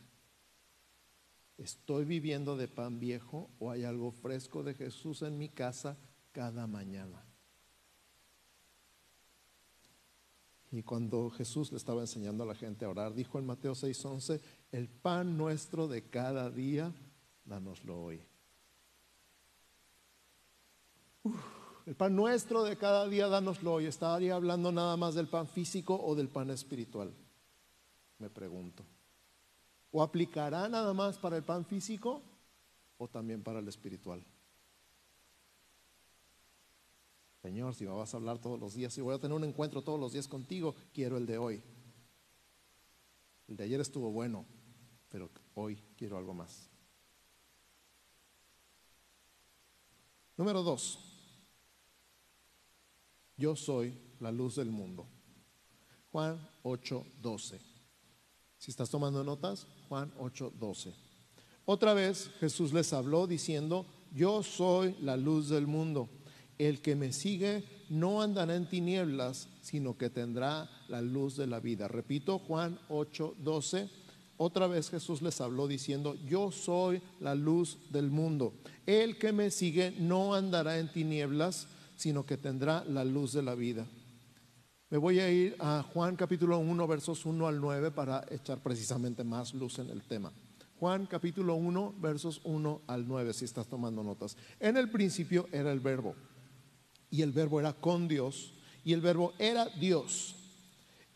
¿Estoy 1.58 2.06
viviendo 2.06 2.56
de 2.56 2.70
pan 2.70 3.00
viejo 3.00 3.50
o 3.60 3.72
hay 3.72 3.84
algo 3.84 4.12
fresco 4.12 4.64
de 4.64 4.74
Jesús 4.74 5.22
en 5.22 5.38
mi 5.38 5.50
casa 5.50 5.98
cada 6.32 6.66
mañana? 6.66 7.26
Y 10.72 10.82
cuando 10.82 11.30
Jesús 11.30 11.72
le 11.72 11.78
estaba 11.78 12.02
enseñando 12.02 12.44
a 12.44 12.48
la 12.48 12.56
gente 12.56 12.86
a 12.86 12.90
orar, 12.90 13.14
dijo 13.14 13.38
en 13.38 13.46
Mateo 13.46 13.76
6:11, 13.76 14.40
el 14.72 14.88
pan 14.88 15.38
nuestro 15.38 15.88
de 15.88 16.04
cada 16.04 16.50
día, 16.50 16.92
danoslo 17.46 18.02
hoy. 18.02 18.22
El 21.86 21.96
pan 21.96 22.16
nuestro 22.16 22.64
de 22.64 22.78
cada 22.78 23.08
día, 23.08 23.28
danoslo 23.28 23.74
hoy. 23.74 23.86
¿Estaría 23.86 24.36
hablando 24.36 24.72
nada 24.72 24.96
más 24.96 25.16
del 25.16 25.28
pan 25.28 25.48
físico 25.48 26.00
o 26.02 26.16
del 26.16 26.30
pan 26.30 26.50
espiritual? 26.50 27.14
Me 28.20 28.30
pregunto. 28.30 28.84
¿O 29.92 30.02
aplicará 30.02 30.68
nada 30.70 30.94
más 30.94 31.18
para 31.18 31.38
el 31.38 31.44
pan 31.44 31.66
físico 31.66 32.22
o 32.98 33.08
también 33.08 33.44
para 33.44 33.60
el 33.60 33.68
espiritual? 33.68 34.24
Señor, 37.42 37.76
si 37.76 37.84
me 37.84 37.92
vas 37.92 38.14
a 38.14 38.18
hablar 38.18 38.40
todos 38.40 38.58
los 38.58 38.74
días, 38.74 38.94
si 38.94 39.02
voy 39.02 39.14
a 39.14 39.20
tener 39.20 39.36
un 39.36 39.44
encuentro 39.44 39.82
todos 39.82 40.00
los 40.00 40.14
días 40.14 40.30
contigo, 40.30 40.76
quiero 40.94 41.18
el 41.18 41.26
de 41.26 41.38
hoy. 41.38 41.62
El 43.50 43.58
de 43.58 43.66
ayer 43.66 43.82
estuvo 43.82 44.10
bueno, 44.12 44.46
pero 45.10 45.30
hoy 45.54 45.84
quiero 45.98 46.18
algo 46.18 46.34
más. 46.34 46.73
Número 50.44 50.62
dos. 50.62 51.00
Yo 53.38 53.56
soy 53.56 53.94
la 54.20 54.30
luz 54.30 54.58
del 54.58 54.70
mundo. 54.70 55.08
Juan 56.12 56.38
8:12. 56.64 57.62
Si 58.58 58.70
estás 58.70 58.90
tomando 58.90 59.24
notas, 59.24 59.66
Juan 59.88 60.12
8:12. 60.20 60.94
Otra 61.64 61.94
vez 61.94 62.30
Jesús 62.42 62.74
les 62.74 62.92
habló 62.92 63.26
diciendo, 63.26 63.86
yo 64.14 64.44
soy 64.44 64.98
la 65.00 65.16
luz 65.16 65.48
del 65.48 65.66
mundo. 65.66 66.10
El 66.58 66.82
que 66.82 66.98
me 66.98 67.14
sigue 67.14 67.64
no 67.88 68.22
andará 68.22 68.54
en 68.58 68.68
tinieblas, 68.68 69.48
sino 69.62 69.98
que 69.98 70.10
tendrá 70.10 70.70
la 70.90 71.02
luz 71.02 71.38
de 71.38 71.48
la 71.48 71.62
vida. 71.62 71.88
Repito, 71.88 72.40
Juan 72.40 72.78
8:12. 72.90 73.90
Otra 74.46 74.68
vez 74.68 74.90
Jesús 74.90 75.22
les 75.22 75.40
habló 75.40 75.70
diciendo, 75.70 76.16
yo 76.26 76.52
soy 76.52 77.02
la 77.22 77.34
luz 77.34 77.78
del 77.92 78.10
mundo. 78.10 78.54
El 78.86 79.18
que 79.18 79.32
me 79.32 79.50
sigue 79.50 79.92
no 79.92 80.34
andará 80.34 80.80
en 80.80 80.92
tinieblas, 80.92 81.66
sino 81.96 82.26
que 82.26 82.36
tendrá 82.36 82.84
la 82.84 83.06
luz 83.06 83.32
de 83.32 83.42
la 83.42 83.56
vida. 83.56 83.88
Me 84.90 84.98
voy 84.98 85.22
a 85.22 85.32
ir 85.32 85.56
a 85.60 85.82
Juan 85.94 86.18
capítulo 86.18 86.60
1, 86.60 86.88
versos 86.88 87.26
1 87.26 87.48
al 87.48 87.62
9 87.62 87.92
para 87.92 88.26
echar 88.32 88.60
precisamente 88.62 89.24
más 89.24 89.54
luz 89.54 89.80
en 89.80 89.90
el 89.90 90.04
tema. 90.04 90.34
Juan 90.78 91.06
capítulo 91.06 91.56
1, 91.56 91.96
versos 92.02 92.42
1 92.44 92.82
al 92.88 93.08
9, 93.08 93.32
si 93.32 93.46
estás 93.46 93.68
tomando 93.68 94.04
notas. 94.04 94.36
En 94.60 94.76
el 94.76 94.92
principio 94.92 95.48
era 95.54 95.72
el 95.72 95.80
verbo, 95.80 96.16
y 97.10 97.22
el 97.22 97.32
verbo 97.32 97.62
era 97.62 97.72
con 97.72 98.10
Dios, 98.10 98.52
y 98.84 98.92
el 98.92 99.00
verbo 99.00 99.32
era 99.40 99.70
Dios. 99.80 100.36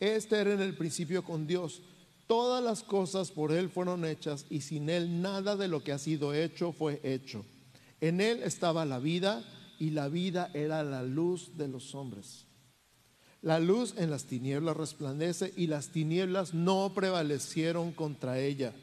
Este 0.00 0.40
era 0.40 0.54
en 0.54 0.62
el 0.62 0.74
principio 0.78 1.22
con 1.22 1.46
Dios. 1.46 1.82
Todas 2.28 2.62
las 2.62 2.82
cosas 2.82 3.30
por 3.30 3.52
Él 3.52 3.70
fueron 3.70 4.04
hechas, 4.04 4.44
y 4.50 4.60
sin 4.60 4.90
Él 4.90 5.22
nada 5.22 5.56
de 5.56 5.66
lo 5.66 5.82
que 5.82 5.92
ha 5.92 5.98
sido 5.98 6.34
hecho 6.34 6.72
fue 6.72 7.00
hecho. 7.02 7.44
En 8.02 8.20
Él 8.20 8.42
estaba 8.44 8.84
la 8.84 8.98
vida 8.98 9.42
y 9.78 9.90
la 9.90 10.08
vida 10.08 10.50
era 10.52 10.82
la 10.82 11.02
luz 11.02 11.56
de 11.56 11.68
los 11.68 11.94
hombres. 11.94 12.44
La 13.40 13.58
luz 13.58 13.94
en 13.96 14.10
las 14.10 14.24
tinieblas 14.24 14.76
resplandece 14.76 15.54
y 15.56 15.68
las 15.68 15.88
tinieblas 15.88 16.52
no 16.52 16.92
prevalecieron 16.94 17.92
contra 17.92 18.38
ella. 18.38 18.74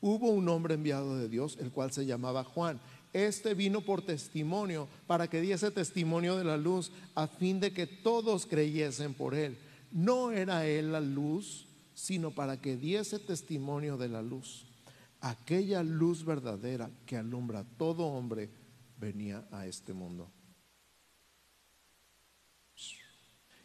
Hubo 0.00 0.30
un 0.30 0.48
hombre 0.48 0.74
enviado 0.74 1.16
de 1.16 1.28
Dios, 1.28 1.58
el 1.60 1.70
cual 1.70 1.92
se 1.92 2.06
llamaba 2.06 2.42
Juan. 2.42 2.80
Este 3.12 3.54
vino 3.54 3.82
por 3.82 4.02
testimonio, 4.02 4.88
para 5.06 5.28
que 5.28 5.40
diese 5.40 5.70
testimonio 5.70 6.36
de 6.36 6.44
la 6.44 6.56
luz, 6.56 6.90
a 7.14 7.28
fin 7.28 7.60
de 7.60 7.72
que 7.72 7.86
todos 7.86 8.46
creyesen 8.46 9.14
por 9.14 9.36
él. 9.36 9.56
No 9.92 10.32
era 10.32 10.66
él 10.66 10.90
la 10.90 11.00
luz, 11.00 11.67
sino 11.98 12.30
para 12.30 12.60
que 12.60 12.76
diese 12.76 13.18
testimonio 13.18 13.96
de 13.96 14.08
la 14.08 14.22
luz. 14.22 14.64
Aquella 15.20 15.82
luz 15.82 16.24
verdadera 16.24 16.92
que 17.04 17.16
alumbra 17.16 17.60
a 17.60 17.64
todo 17.64 18.06
hombre 18.06 18.50
venía 19.00 19.48
a 19.50 19.66
este 19.66 19.92
mundo. 19.92 20.30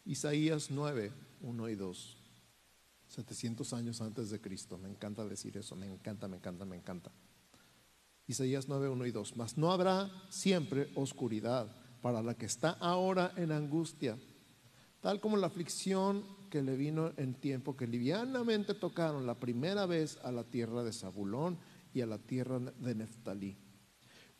Isaías 0.04 0.72
9, 0.72 1.14
1 1.42 1.70
y 1.70 1.76
2. 1.76 2.18
700 3.08 3.72
años 3.74 4.02
antes 4.02 4.32
de 4.32 4.42
Cristo. 4.42 4.80
Me 4.80 4.90
encanta 4.90 5.24
decir 5.28 5.56
eso, 5.56 5.76
me 5.76 5.86
encanta, 5.86 6.28
me 6.28 6.38
encanta, 6.38 6.66
me 6.66 6.76
encanta. 6.76 7.12
Isaías 8.26 8.68
9, 8.68 8.90
1 8.90 9.06
y 9.06 9.12
2. 9.12 9.38
Mas 9.38 9.60
no 9.60 9.72
habrá 9.72 10.10
siempre 10.30 10.90
oscuridad 10.96 11.68
para 12.02 12.24
la 12.24 12.34
que 12.34 12.48
está 12.48 12.72
ahora 12.72 13.32
en 13.38 13.52
angustia, 13.52 14.18
tal 15.02 15.22
como 15.22 15.38
la 15.38 15.48
aflicción 15.48 16.26
que 16.54 16.62
le 16.62 16.78
vino 16.78 17.12
en 17.18 17.34
tiempo 17.34 17.76
que 17.76 17.88
livianamente 17.88 18.76
tocaron 18.76 19.26
la 19.26 19.34
primera 19.34 19.88
vez 19.88 20.20
a 20.24 20.32
la 20.32 20.44
tierra 20.44 20.84
de 20.84 20.94
Zabulón 20.94 21.58
y 21.96 22.02
a 22.02 22.06
la 22.06 22.20
tierra 22.20 22.60
de 22.60 22.94
Neftalí 22.94 23.58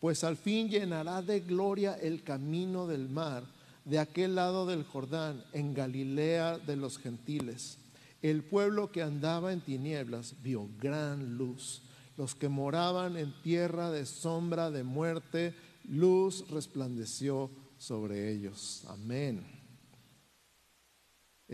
pues 0.04 0.22
al 0.22 0.36
fin 0.36 0.68
llenará 0.68 1.22
de 1.22 1.40
gloria 1.40 1.94
el 1.94 2.22
camino 2.22 2.86
del 2.86 3.08
mar 3.08 3.42
de 3.86 3.98
aquel 3.98 4.34
lado 4.34 4.66
del 4.66 4.84
Jordán, 4.84 5.42
en 5.54 5.72
Galilea 5.72 6.58
de 6.58 6.76
los 6.76 6.98
gentiles. 6.98 7.78
El 8.20 8.44
pueblo 8.44 8.92
que 8.92 9.00
andaba 9.00 9.50
en 9.50 9.62
tinieblas 9.62 10.36
vio 10.42 10.68
gran 10.78 11.38
luz. 11.38 11.82
Los 12.18 12.34
que 12.34 12.50
moraban 12.50 13.16
en 13.16 13.32
tierra 13.42 13.90
de 13.90 14.04
sombra 14.04 14.70
de 14.70 14.84
muerte, 14.84 15.54
luz 15.88 16.44
resplandeció 16.50 17.50
sobre 17.78 18.30
ellos. 18.30 18.84
Amén. 18.88 19.63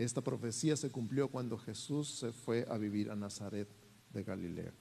Esta 0.03 0.23
profecía 0.23 0.75
se 0.75 0.89
cumplió 0.89 1.29
cuando 1.29 1.59
Jesús 1.59 2.09
se 2.09 2.31
fue 2.31 2.65
a 2.67 2.77
vivir 2.79 3.11
a 3.11 3.15
Nazaret 3.15 3.69
de 4.11 4.23
Galilea. 4.23 4.73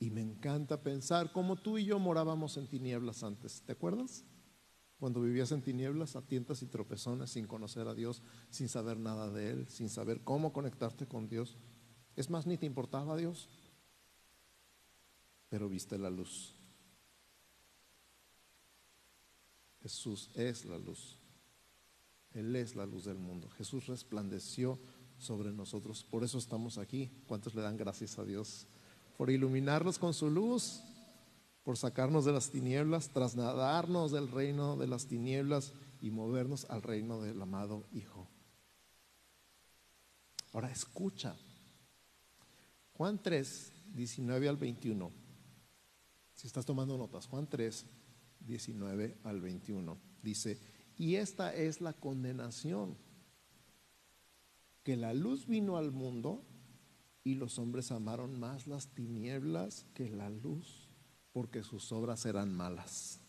Y 0.00 0.10
me 0.10 0.22
encanta 0.22 0.82
pensar 0.82 1.30
cómo 1.30 1.54
tú 1.54 1.78
y 1.78 1.84
yo 1.84 2.00
morábamos 2.00 2.56
en 2.56 2.66
tinieblas 2.66 3.22
antes. 3.22 3.62
¿Te 3.62 3.72
acuerdas? 3.72 4.24
Cuando 4.98 5.20
vivías 5.20 5.52
en 5.52 5.62
tinieblas, 5.62 6.16
a 6.16 6.26
tientas 6.26 6.60
y 6.62 6.66
tropezones, 6.66 7.30
sin 7.30 7.46
conocer 7.46 7.86
a 7.86 7.94
Dios, 7.94 8.22
sin 8.50 8.68
saber 8.68 8.98
nada 8.98 9.30
de 9.30 9.50
Él, 9.50 9.68
sin 9.68 9.88
saber 9.88 10.22
cómo 10.24 10.52
conectarte 10.52 11.06
con 11.06 11.28
Dios. 11.28 11.56
Es 12.16 12.28
más, 12.28 12.44
ni 12.44 12.58
te 12.58 12.66
importaba 12.66 13.16
Dios, 13.16 13.48
pero 15.48 15.68
viste 15.68 15.96
la 15.96 16.10
luz. 16.10 16.56
Jesús 19.80 20.30
es 20.34 20.64
la 20.64 20.78
luz. 20.78 21.17
Él 22.32 22.54
es 22.56 22.76
la 22.76 22.86
luz 22.86 23.04
del 23.04 23.18
mundo. 23.18 23.48
Jesús 23.50 23.86
resplandeció 23.86 24.78
sobre 25.18 25.52
nosotros. 25.52 26.04
Por 26.04 26.24
eso 26.24 26.38
estamos 26.38 26.78
aquí. 26.78 27.10
¿Cuántos 27.26 27.54
le 27.54 27.62
dan 27.62 27.76
gracias 27.76 28.18
a 28.18 28.24
Dios? 28.24 28.66
Por 29.16 29.30
iluminarnos 29.30 29.98
con 29.98 30.14
su 30.14 30.30
luz, 30.30 30.82
por 31.64 31.76
sacarnos 31.76 32.24
de 32.24 32.32
las 32.32 32.50
tinieblas, 32.50 33.08
trasladarnos 33.10 34.12
del 34.12 34.30
reino 34.30 34.76
de 34.76 34.86
las 34.86 35.06
tinieblas 35.06 35.72
y 36.00 36.10
movernos 36.10 36.66
al 36.70 36.82
reino 36.82 37.20
del 37.20 37.40
amado 37.42 37.84
Hijo. 37.92 38.28
Ahora 40.52 40.70
escucha. 40.70 41.36
Juan 42.92 43.22
3, 43.22 43.72
19 43.94 44.48
al 44.48 44.56
21. 44.56 45.12
Si 46.34 46.46
estás 46.46 46.64
tomando 46.64 46.96
notas, 46.96 47.26
Juan 47.26 47.48
3, 47.48 47.84
19 48.40 49.18
al 49.24 49.40
21. 49.40 49.98
Dice, 50.22 50.58
y 50.98 51.14
esta 51.14 51.54
es 51.54 51.80
la 51.80 51.92
condenación, 51.92 52.96
que 54.82 54.96
la 54.96 55.14
luz 55.14 55.46
vino 55.46 55.76
al 55.76 55.92
mundo 55.92 56.44
y 57.22 57.34
los 57.34 57.58
hombres 57.58 57.92
amaron 57.92 58.38
más 58.38 58.66
las 58.66 58.88
tinieblas 58.88 59.86
que 59.94 60.10
la 60.10 60.28
luz, 60.28 60.88
porque 61.32 61.62
sus 61.62 61.92
obras 61.92 62.26
eran 62.26 62.52
malas. 62.52 63.20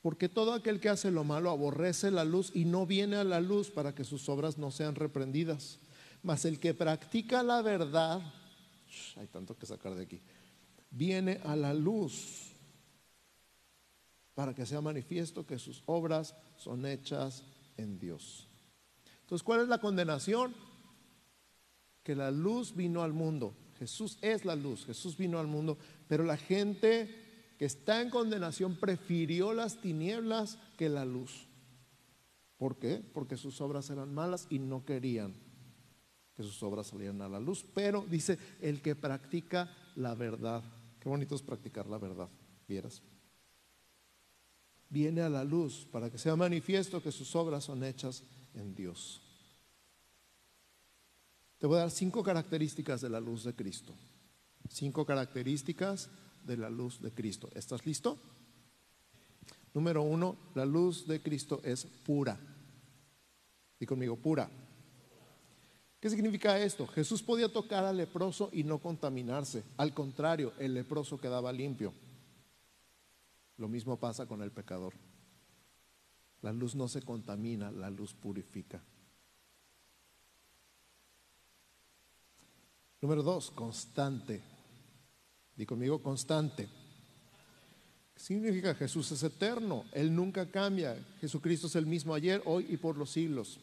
Porque 0.00 0.28
todo 0.28 0.52
aquel 0.52 0.80
que 0.80 0.88
hace 0.88 1.10
lo 1.10 1.24
malo 1.24 1.50
aborrece 1.50 2.10
la 2.10 2.24
luz 2.24 2.50
y 2.54 2.64
no 2.64 2.86
viene 2.86 3.16
a 3.16 3.24
la 3.24 3.40
luz 3.40 3.70
para 3.70 3.94
que 3.94 4.04
sus 4.04 4.28
obras 4.28 4.58
no 4.58 4.70
sean 4.70 4.94
reprendidas. 4.94 5.78
Mas 6.22 6.44
el 6.44 6.60
que 6.60 6.72
practica 6.72 7.42
la 7.42 7.62
verdad, 7.62 8.22
hay 9.16 9.26
tanto 9.26 9.56
que 9.56 9.66
sacar 9.66 9.94
de 9.94 10.04
aquí, 10.04 10.20
viene 10.90 11.40
a 11.44 11.56
la 11.56 11.74
luz 11.74 12.53
para 14.34 14.54
que 14.54 14.66
sea 14.66 14.80
manifiesto 14.80 15.46
que 15.46 15.58
sus 15.58 15.82
obras 15.86 16.34
son 16.56 16.86
hechas 16.86 17.44
en 17.76 17.98
Dios. 17.98 18.48
Entonces, 19.20 19.42
¿cuál 19.42 19.60
es 19.60 19.68
la 19.68 19.78
condenación? 19.78 20.54
Que 22.02 22.14
la 22.14 22.30
luz 22.30 22.74
vino 22.74 23.02
al 23.02 23.12
mundo. 23.12 23.54
Jesús 23.78 24.18
es 24.22 24.44
la 24.44 24.54
luz, 24.54 24.86
Jesús 24.86 25.16
vino 25.16 25.38
al 25.38 25.46
mundo, 25.46 25.78
pero 26.06 26.24
la 26.24 26.36
gente 26.36 27.54
que 27.58 27.64
está 27.64 28.02
en 28.02 28.10
condenación 28.10 28.76
prefirió 28.76 29.52
las 29.52 29.80
tinieblas 29.80 30.58
que 30.76 30.88
la 30.88 31.04
luz. 31.04 31.48
¿Por 32.56 32.78
qué? 32.78 33.02
Porque 33.12 33.36
sus 33.36 33.60
obras 33.60 33.90
eran 33.90 34.14
malas 34.14 34.46
y 34.48 34.58
no 34.58 34.84
querían 34.84 35.34
que 36.34 36.42
sus 36.42 36.62
obras 36.62 36.88
salieran 36.88 37.22
a 37.22 37.28
la 37.28 37.40
luz. 37.40 37.64
Pero 37.74 38.04
dice, 38.08 38.38
el 38.60 38.80
que 38.80 38.94
practica 38.94 39.70
la 39.96 40.14
verdad. 40.14 40.62
Qué 41.00 41.08
bonito 41.08 41.34
es 41.34 41.42
practicar 41.42 41.86
la 41.86 41.98
verdad, 41.98 42.28
vieras. 42.66 43.02
Viene 44.94 45.22
a 45.22 45.28
la 45.28 45.42
luz 45.42 45.88
para 45.90 46.08
que 46.08 46.18
sea 46.18 46.36
manifiesto 46.36 47.02
que 47.02 47.10
sus 47.10 47.34
obras 47.34 47.64
son 47.64 47.82
hechas 47.82 48.22
en 48.54 48.76
Dios. 48.76 49.20
Te 51.58 51.66
voy 51.66 51.78
a 51.78 51.80
dar 51.80 51.90
cinco 51.90 52.22
características 52.22 53.00
de 53.00 53.10
la 53.10 53.18
luz 53.18 53.42
de 53.42 53.54
Cristo. 53.54 53.92
Cinco 54.68 55.04
características 55.04 56.10
de 56.44 56.56
la 56.56 56.70
luz 56.70 57.02
de 57.02 57.10
Cristo. 57.10 57.50
¿Estás 57.56 57.84
listo? 57.84 58.20
Número 59.74 60.00
uno, 60.02 60.36
la 60.54 60.64
luz 60.64 61.08
de 61.08 61.20
Cristo 61.20 61.60
es 61.64 61.84
pura. 61.84 62.38
Y 63.80 63.86
conmigo, 63.86 64.14
pura. 64.14 64.48
¿Qué 65.98 66.08
significa 66.08 66.56
esto? 66.60 66.86
Jesús 66.86 67.20
podía 67.20 67.52
tocar 67.52 67.84
al 67.84 67.96
leproso 67.96 68.48
y 68.52 68.62
no 68.62 68.78
contaminarse. 68.78 69.64
Al 69.76 69.92
contrario, 69.92 70.52
el 70.60 70.72
leproso 70.72 71.18
quedaba 71.18 71.52
limpio. 71.52 71.92
Lo 73.56 73.68
mismo 73.68 73.98
pasa 73.98 74.26
con 74.26 74.42
el 74.42 74.50
pecador. 74.50 74.94
La 76.42 76.52
luz 76.52 76.74
no 76.74 76.88
se 76.88 77.02
contamina, 77.02 77.70
la 77.70 77.90
luz 77.90 78.12
purifica. 78.12 78.82
Número 83.00 83.22
dos, 83.22 83.50
constante. 83.50 84.42
Di 85.54 85.66
conmigo 85.66 86.02
constante. 86.02 86.68
¿Qué 88.14 88.20
significa 88.20 88.74
Jesús 88.74 89.12
es 89.12 89.22
eterno? 89.22 89.84
Él 89.92 90.14
nunca 90.14 90.50
cambia. 90.50 90.96
Jesucristo 91.20 91.66
es 91.66 91.76
el 91.76 91.86
mismo 91.86 92.14
ayer, 92.14 92.42
hoy 92.44 92.66
y 92.68 92.76
por 92.76 92.96
los 92.96 93.10
siglos. 93.10 93.60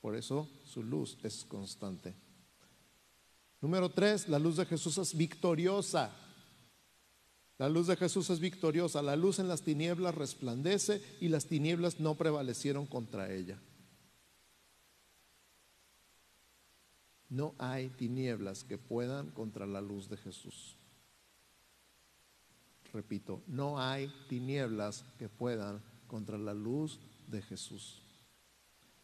Por 0.00 0.16
eso 0.16 0.48
su 0.64 0.82
luz 0.82 1.18
es 1.22 1.44
constante. 1.44 2.14
Número 3.60 3.88
tres, 3.88 4.28
la 4.28 4.38
luz 4.38 4.56
de 4.56 4.66
Jesús 4.66 4.98
es 4.98 5.16
victoriosa. 5.16 6.23
La 7.58 7.68
luz 7.68 7.86
de 7.86 7.96
Jesús 7.96 8.30
es 8.30 8.40
victoriosa. 8.40 9.02
La 9.02 9.16
luz 9.16 9.38
en 9.38 9.48
las 9.48 9.62
tinieblas 9.62 10.14
resplandece 10.14 11.00
y 11.20 11.28
las 11.28 11.46
tinieblas 11.46 12.00
no 12.00 12.16
prevalecieron 12.16 12.86
contra 12.86 13.32
ella. 13.32 13.60
No 17.28 17.54
hay 17.58 17.88
tinieblas 17.88 18.64
que 18.64 18.78
puedan 18.78 19.30
contra 19.30 19.66
la 19.66 19.80
luz 19.80 20.08
de 20.08 20.16
Jesús. 20.16 20.76
Repito, 22.92 23.42
no 23.48 23.80
hay 23.80 24.08
tinieblas 24.28 25.04
que 25.18 25.28
puedan 25.28 25.82
contra 26.06 26.38
la 26.38 26.54
luz 26.54 27.00
de 27.26 27.42
Jesús. 27.42 28.02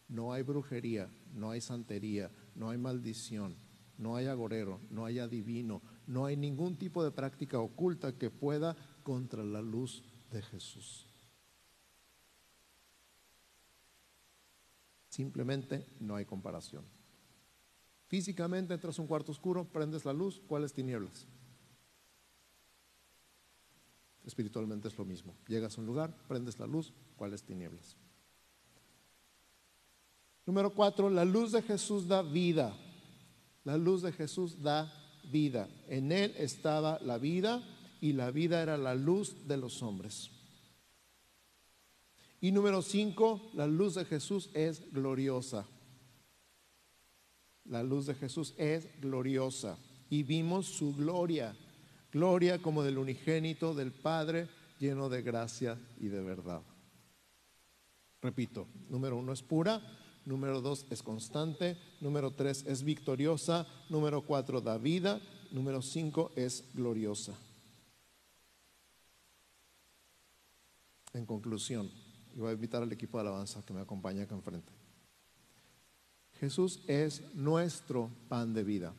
No 0.07 0.31
hay 0.31 0.43
brujería, 0.43 1.09
no 1.33 1.51
hay 1.51 1.61
santería, 1.61 2.31
no 2.55 2.69
hay 2.69 2.77
maldición, 2.77 3.55
no 3.97 4.15
hay 4.15 4.27
agorero, 4.27 4.79
no 4.89 5.05
hay 5.05 5.19
adivino, 5.19 5.81
no 6.11 6.25
hay 6.25 6.35
ningún 6.35 6.75
tipo 6.75 7.05
de 7.05 7.11
práctica 7.11 7.57
oculta 7.57 8.17
que 8.17 8.29
pueda 8.29 8.75
contra 9.01 9.45
la 9.45 9.61
luz 9.61 10.03
de 10.29 10.41
Jesús. 10.41 11.07
Simplemente 15.07 15.87
no 16.01 16.17
hay 16.17 16.25
comparación. 16.25 16.83
Físicamente 18.07 18.73
entras 18.73 18.99
a 18.99 19.01
un 19.01 19.07
cuarto 19.07 19.31
oscuro, 19.31 19.63
prendes 19.63 20.03
la 20.03 20.11
luz, 20.11 20.41
¿cuáles 20.47 20.73
tinieblas? 20.73 21.25
Espiritualmente 24.25 24.89
es 24.89 24.97
lo 24.97 25.05
mismo. 25.05 25.33
Llegas 25.47 25.77
a 25.77 25.81
un 25.81 25.87
lugar, 25.87 26.13
prendes 26.27 26.59
la 26.59 26.67
luz, 26.67 26.91
¿cuáles 27.15 27.41
tinieblas? 27.41 27.95
Número 30.45 30.73
cuatro, 30.73 31.09
la 31.09 31.23
luz 31.23 31.53
de 31.53 31.61
Jesús 31.61 32.05
da 32.05 32.21
vida. 32.21 32.75
La 33.63 33.77
luz 33.77 34.01
de 34.01 34.11
Jesús 34.11 34.61
da 34.61 35.00
vida. 35.31 35.69
En 35.87 36.11
Él 36.11 36.33
estaba 36.37 36.99
la 37.01 37.17
vida 37.17 37.63
y 37.99 38.13
la 38.13 38.31
vida 38.31 38.61
era 38.61 38.77
la 38.77 38.95
luz 38.95 39.47
de 39.47 39.57
los 39.57 39.81
hombres. 39.81 40.29
Y 42.39 42.51
número 42.51 42.81
cinco, 42.81 43.51
la 43.53 43.67
luz 43.67 43.95
de 43.95 44.05
Jesús 44.05 44.49
es 44.53 44.91
gloriosa. 44.91 45.67
La 47.65 47.83
luz 47.83 48.07
de 48.07 48.15
Jesús 48.15 48.53
es 48.57 48.89
gloriosa. 48.99 49.77
Y 50.09 50.23
vimos 50.23 50.65
su 50.65 50.95
gloria 50.95 51.55
Gloria 52.11 52.61
como 52.61 52.83
del 52.83 52.97
unigénito 52.97 53.73
del 53.73 53.93
Padre, 53.93 54.49
lleno 54.79 55.07
de 55.07 55.21
gracia 55.21 55.79
y 55.97 56.07
de 56.07 56.21
verdad. 56.21 56.61
Repito, 58.21 58.67
número 58.89 59.17
uno 59.17 59.31
es 59.31 59.41
pura, 59.41 59.81
número 60.25 60.61
dos 60.61 60.85
es 60.89 61.01
constante, 61.03 61.77
número 61.99 62.31
tres 62.31 62.63
es 62.67 62.83
victoriosa, 62.83 63.67
número 63.89 64.21
cuatro 64.21 64.61
da 64.61 64.77
vida, 64.77 65.21
número 65.51 65.81
cinco 65.81 66.31
es 66.35 66.65
gloriosa. 66.73 67.37
En 71.13 71.25
conclusión, 71.25 71.91
y 72.35 72.39
voy 72.39 72.49
a 72.49 72.53
invitar 72.53 72.81
al 72.83 72.91
equipo 72.91 73.17
de 73.17 73.21
alabanza 73.21 73.63
que 73.65 73.73
me 73.73 73.81
acompaña 73.81 74.23
acá 74.23 74.35
enfrente. 74.35 74.71
Jesús 76.39 76.79
es 76.87 77.21
nuestro 77.35 78.09
pan 78.29 78.53
de 78.53 78.63
vida. 78.63 78.93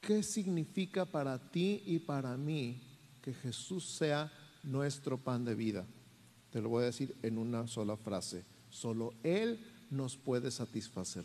¿Qué 0.00 0.22
significa 0.22 1.04
para 1.04 1.50
ti 1.50 1.82
y 1.84 1.98
para 1.98 2.36
mí 2.36 2.80
que 3.20 3.34
Jesús 3.34 3.84
sea 3.84 4.32
nuestro 4.62 5.18
pan 5.18 5.44
de 5.44 5.54
vida? 5.54 5.86
Te 6.50 6.62
lo 6.62 6.68
voy 6.68 6.82
a 6.82 6.86
decir 6.86 7.16
en 7.22 7.38
una 7.38 7.66
sola 7.66 7.96
frase. 7.96 8.44
Solo 8.70 9.14
Él 9.22 9.64
nos 9.90 10.16
puede 10.16 10.50
satisfacer. 10.50 11.24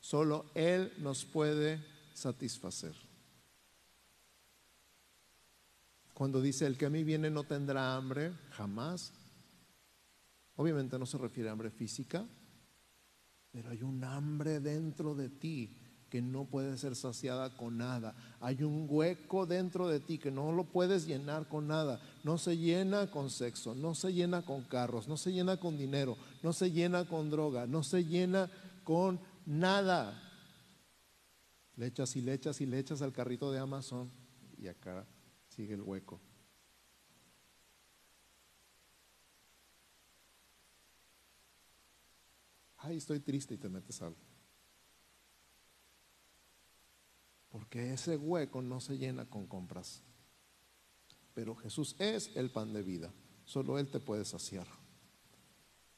Solo 0.00 0.46
Él 0.54 0.92
nos 0.98 1.24
puede 1.24 1.84
satisfacer. 2.14 2.94
Cuando 6.14 6.40
dice, 6.40 6.66
el 6.66 6.76
que 6.76 6.86
a 6.86 6.90
mí 6.90 7.04
viene 7.04 7.30
no 7.30 7.44
tendrá 7.44 7.96
hambre, 7.96 8.32
jamás. 8.50 9.12
Obviamente 10.56 10.98
no 10.98 11.06
se 11.06 11.18
refiere 11.18 11.48
a 11.48 11.52
hambre 11.52 11.70
física, 11.70 12.26
pero 13.50 13.70
hay 13.70 13.82
un 13.82 14.04
hambre 14.04 14.60
dentro 14.60 15.14
de 15.14 15.30
ti 15.30 15.81
que 16.12 16.20
no 16.20 16.44
puede 16.44 16.76
ser 16.76 16.94
saciada 16.94 17.56
con 17.56 17.78
nada. 17.78 18.14
Hay 18.38 18.64
un 18.64 18.86
hueco 18.86 19.46
dentro 19.46 19.88
de 19.88 19.98
ti 19.98 20.18
que 20.18 20.30
no 20.30 20.52
lo 20.52 20.64
puedes 20.64 21.06
llenar 21.06 21.48
con 21.48 21.68
nada. 21.68 22.02
No 22.22 22.36
se 22.36 22.58
llena 22.58 23.10
con 23.10 23.30
sexo, 23.30 23.74
no 23.74 23.94
se 23.94 24.12
llena 24.12 24.42
con 24.42 24.60
carros, 24.64 25.08
no 25.08 25.16
se 25.16 25.32
llena 25.32 25.56
con 25.56 25.78
dinero, 25.78 26.18
no 26.42 26.52
se 26.52 26.70
llena 26.70 27.06
con 27.08 27.30
droga, 27.30 27.66
no 27.66 27.82
se 27.82 28.04
llena 28.04 28.50
con 28.84 29.20
nada. 29.46 30.22
Le 31.76 31.86
echas 31.86 32.14
y 32.14 32.20
le 32.20 32.34
echas 32.34 32.60
y 32.60 32.66
le 32.66 32.78
echas 32.78 33.00
al 33.00 33.14
carrito 33.14 33.50
de 33.50 33.60
Amazon 33.60 34.10
y 34.58 34.68
acá 34.68 35.06
Sigue 35.48 35.72
el 35.72 35.80
hueco. 35.80 36.20
Ay, 42.76 42.98
estoy 42.98 43.20
triste 43.20 43.54
y 43.54 43.56
te 43.56 43.70
metes 43.70 44.02
algo. 44.02 44.31
Porque 47.52 47.92
ese 47.92 48.16
hueco 48.16 48.62
no 48.62 48.80
se 48.80 48.96
llena 48.96 49.26
con 49.26 49.46
compras. 49.46 50.02
Pero 51.34 51.54
Jesús 51.54 51.94
es 51.98 52.34
el 52.34 52.50
pan 52.50 52.72
de 52.72 52.82
vida. 52.82 53.12
Solo 53.44 53.78
Él 53.78 53.88
te 53.88 54.00
puede 54.00 54.24
saciar. 54.24 54.66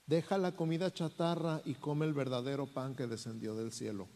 Deja 0.05 0.37
la 0.37 0.57
comida 0.57 0.93
chatarra 0.93 1.63
y 1.65 1.75
come 1.75 2.07
el 2.07 2.13
verdadero 2.13 2.67
pan 2.67 2.97
que 2.97 3.07
descendió 3.07 3.55
del 3.55 3.73
cielo. 3.73 4.09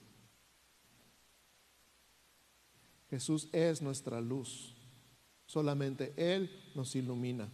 Jesús 3.08 3.48
es 3.52 3.80
nuestra 3.82 4.20
luz. 4.20 4.74
Solamente 5.46 6.12
Él 6.16 6.50
nos 6.74 6.94
ilumina. 6.96 7.48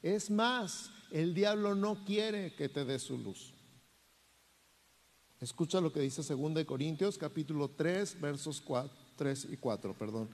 Es 0.00 0.30
más, 0.30 0.92
el 1.10 1.34
diablo 1.34 1.74
no 1.74 2.04
quiere 2.04 2.54
que 2.54 2.68
te 2.68 2.84
dé 2.84 3.00
su 3.00 3.18
luz. 3.18 3.52
Escucha 5.40 5.80
lo 5.80 5.90
que 5.90 6.00
dice 6.00 6.22
2 6.22 6.64
Corintios 6.66 7.16
capítulo 7.16 7.70
3 7.70 8.20
versos 8.20 8.60
4, 8.60 8.94
3 9.16 9.48
y 9.52 9.56
4, 9.56 9.94
perdón. 9.94 10.28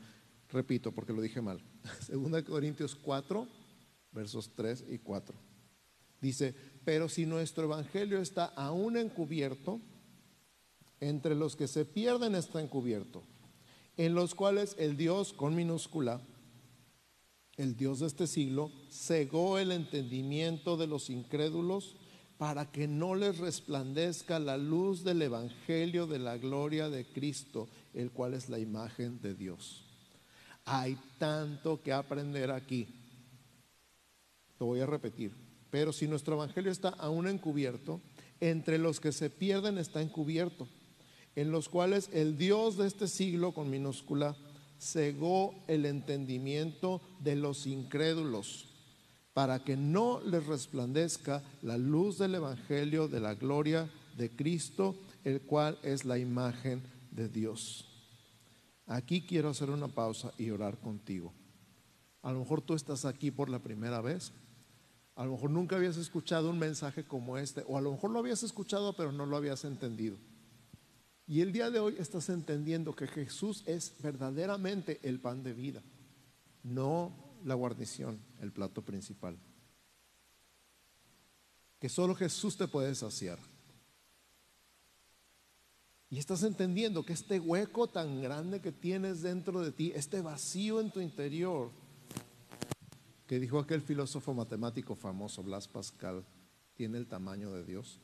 Repito 0.51 0.91
porque 0.91 1.13
lo 1.13 1.23
dije 1.23 1.41
mal. 1.41 1.61
2 2.09 2.43
Corintios 2.43 2.97
4 2.97 3.47
versos 4.11 4.51
3 4.57 4.85
y 4.91 4.99
4. 4.99 5.37
Dice, 6.21 6.55
pero 6.85 7.09
si 7.09 7.25
nuestro 7.25 7.65
evangelio 7.65 8.21
está 8.21 8.47
aún 8.47 8.97
encubierto, 8.97 9.81
entre 10.99 11.35
los 11.35 11.55
que 11.55 11.69
se 11.69 11.85
pierden 11.85 12.35
está 12.35 12.61
encubierto, 12.61 13.23
en 13.97 14.15
los 14.15 14.35
cuales 14.35 14.75
el 14.79 14.97
Dios 14.97 15.33
con 15.33 15.55
minúscula, 15.55 16.21
el 17.57 17.77
Dios 17.77 18.01
de 18.01 18.07
este 18.07 18.27
siglo, 18.27 18.73
cegó 18.91 19.59
el 19.59 19.73
entendimiento 19.73 20.77
de 20.77 20.87
los 20.87 21.11
incrédulos 21.11 21.96
para 22.39 22.71
que 22.71 22.87
no 22.87 23.15
les 23.15 23.39
resplandezca 23.39 24.39
la 24.39 24.59
luz 24.59 25.05
del 25.05 25.23
Evangelio 25.23 26.07
de 26.07 26.19
la 26.19 26.37
gloria 26.37 26.91
de 26.91 27.07
Cristo, 27.07 27.69
el 27.95 28.11
cual 28.11 28.35
es 28.35 28.49
la 28.49 28.59
imagen 28.59 29.21
de 29.23 29.35
Dios. 29.35 29.85
Hay 30.67 30.99
tanto 31.19 31.81
que 31.83 31.93
aprender 31.93 32.51
aquí. 32.51 32.89
Lo 34.59 34.67
voy 34.67 34.81
a 34.81 34.87
repetir. 34.87 35.33
Pero 35.71 35.93
si 35.93 36.07
nuestro 36.07 36.35
Evangelio 36.35 36.71
está 36.71 36.91
aún 36.91 37.27
encubierto, 37.27 38.01
entre 38.41 38.79
los 38.79 39.01
que 39.01 39.13
se 39.13 39.31
pierden 39.31 39.79
está 39.79 40.03
encubierto, 40.03 40.69
en 41.37 41.51
los 41.51 41.69
cuales 41.69 42.11
el 42.13 42.37
Dios 42.37 42.77
de 42.77 42.87
este 42.87 43.09
siglo, 43.09 43.53
con 43.53 43.71
minúscula, 43.71 44.37
cegó 44.79 45.55
el 45.69 45.87
entendimiento 45.87 47.01
de 47.21 47.37
los 47.37 47.67
incrédulos 47.67 48.76
para 49.37 49.63
que 49.63 49.77
no 49.77 50.19
les 50.25 50.47
resplandezca 50.47 51.43
la 51.61 51.77
luz 51.77 52.17
del 52.17 52.37
Evangelio 52.37 53.07
de 53.07 53.21
la 53.21 53.35
gloria 53.35 53.87
de 54.17 54.31
Cristo, 54.31 54.97
el 55.25 55.43
cual 55.43 55.79
es 55.83 56.07
la 56.07 56.17
imagen 56.17 56.83
de 57.11 57.29
Dios. 57.29 57.85
Aquí 58.87 59.27
quiero 59.27 59.51
hacer 59.51 59.69
una 59.69 59.89
pausa 59.89 60.33
y 60.39 60.49
orar 60.49 60.79
contigo. 60.79 61.35
A 62.23 62.33
lo 62.33 62.39
mejor 62.39 62.63
tú 62.63 62.73
estás 62.73 63.05
aquí 63.05 63.31
por 63.31 63.51
la 63.51 63.59
primera 63.59 64.01
vez. 64.01 64.33
A 65.17 65.27
lo 65.27 65.33
mejor 65.33 65.51
nunca 65.51 65.77
habías 65.77 65.99
escuchado 65.99 66.49
un 66.49 66.59
mensaje 66.59 67.05
como 67.05 67.37
este, 67.37 67.63
o 67.69 67.77
a 67.77 67.83
lo 67.83 67.93
mejor 67.93 68.13
lo 68.13 68.21
habías 68.21 68.43
escuchado 68.43 68.97
pero 68.97 69.13
no 69.13 69.27
lo 69.27 69.37
habías 69.37 69.67
entendido. 69.67 70.17
Y 71.27 71.43
el 71.43 71.53
día 71.53 71.71
de 71.71 71.79
hoy 71.79 71.97
estás 71.99 72.31
entendiendo 72.31 72.97
que 72.97 73.07
Jesús 73.07 73.65
es 73.67 73.97
verdaderamente 74.03 74.99
el 75.03 75.21
pan 75.21 75.43
de 75.43 75.53
vida, 75.53 75.83
no 76.63 77.26
la 77.45 77.55
guarnición, 77.55 78.21
el 78.41 78.53
plato 78.53 78.83
principal. 78.83 79.39
Que 81.79 81.89
solo 81.89 82.15
Jesús 82.15 82.57
te 82.57 82.69
puede 82.69 82.95
saciar. 82.95 83.39
Y 86.09 86.19
estás 86.19 86.43
entendiendo 86.45 87.05
que 87.05 87.13
este 87.13 87.41
hueco 87.41 87.89
tan 87.89 88.23
grande 88.23 88.61
que 88.61 88.73
tienes 88.73 89.23
dentro 89.23 89.61
de 89.61 89.73
ti, 89.73 89.93
este 89.95 90.21
vacío 90.21 90.81
en 90.81 90.91
tu 90.91 91.01
interior, 91.01 91.71
que 93.27 93.41
dijo 93.41 93.59
aquel 93.59 93.83
filósofo 93.83 94.33
matemático 94.33 94.95
famoso, 94.95 95.43
Blas 95.43 95.67
Pascal, 95.67 96.25
tiene 96.75 96.99
el 96.99 97.09
tamaño 97.09 97.53
de 97.53 97.65
Dios. 97.65 98.01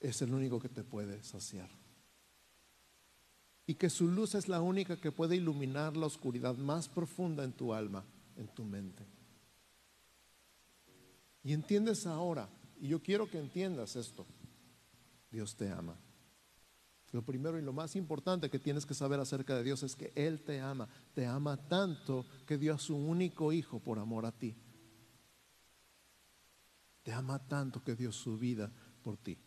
Es 0.00 0.20
el 0.20 0.34
único 0.34 0.60
que 0.60 0.68
te 0.68 0.82
puede 0.82 1.22
saciar 1.22 1.83
y 3.66 3.74
que 3.74 3.88
su 3.88 4.08
luz 4.08 4.34
es 4.34 4.48
la 4.48 4.60
única 4.60 4.96
que 4.96 5.12
puede 5.12 5.36
iluminar 5.36 5.96
la 5.96 6.06
oscuridad 6.06 6.56
más 6.56 6.88
profunda 6.88 7.44
en 7.44 7.52
tu 7.52 7.72
alma, 7.72 8.04
en 8.36 8.48
tu 8.48 8.64
mente. 8.64 9.04
Y 11.42 11.52
entiendes 11.52 12.06
ahora, 12.06 12.48
y 12.80 12.88
yo 12.88 13.02
quiero 13.02 13.28
que 13.28 13.38
entiendas 13.38 13.96
esto, 13.96 14.26
Dios 15.30 15.56
te 15.56 15.70
ama. 15.70 15.96
Lo 17.12 17.22
primero 17.22 17.58
y 17.58 17.62
lo 17.62 17.72
más 17.72 17.94
importante 17.94 18.50
que 18.50 18.58
tienes 18.58 18.84
que 18.84 18.92
saber 18.92 19.20
acerca 19.20 19.54
de 19.54 19.62
Dios 19.62 19.82
es 19.82 19.94
que 19.94 20.12
Él 20.16 20.42
te 20.42 20.60
ama, 20.60 20.88
te 21.14 21.26
ama 21.26 21.56
tanto 21.56 22.26
que 22.46 22.58
dio 22.58 22.74
a 22.74 22.78
su 22.78 22.96
único 22.96 23.52
hijo 23.52 23.78
por 23.78 23.98
amor 23.98 24.26
a 24.26 24.32
ti. 24.32 24.56
Te 27.04 27.12
ama 27.12 27.38
tanto 27.38 27.84
que 27.84 27.94
dio 27.94 28.10
su 28.10 28.36
vida 28.36 28.72
por 29.02 29.16
ti. 29.16 29.38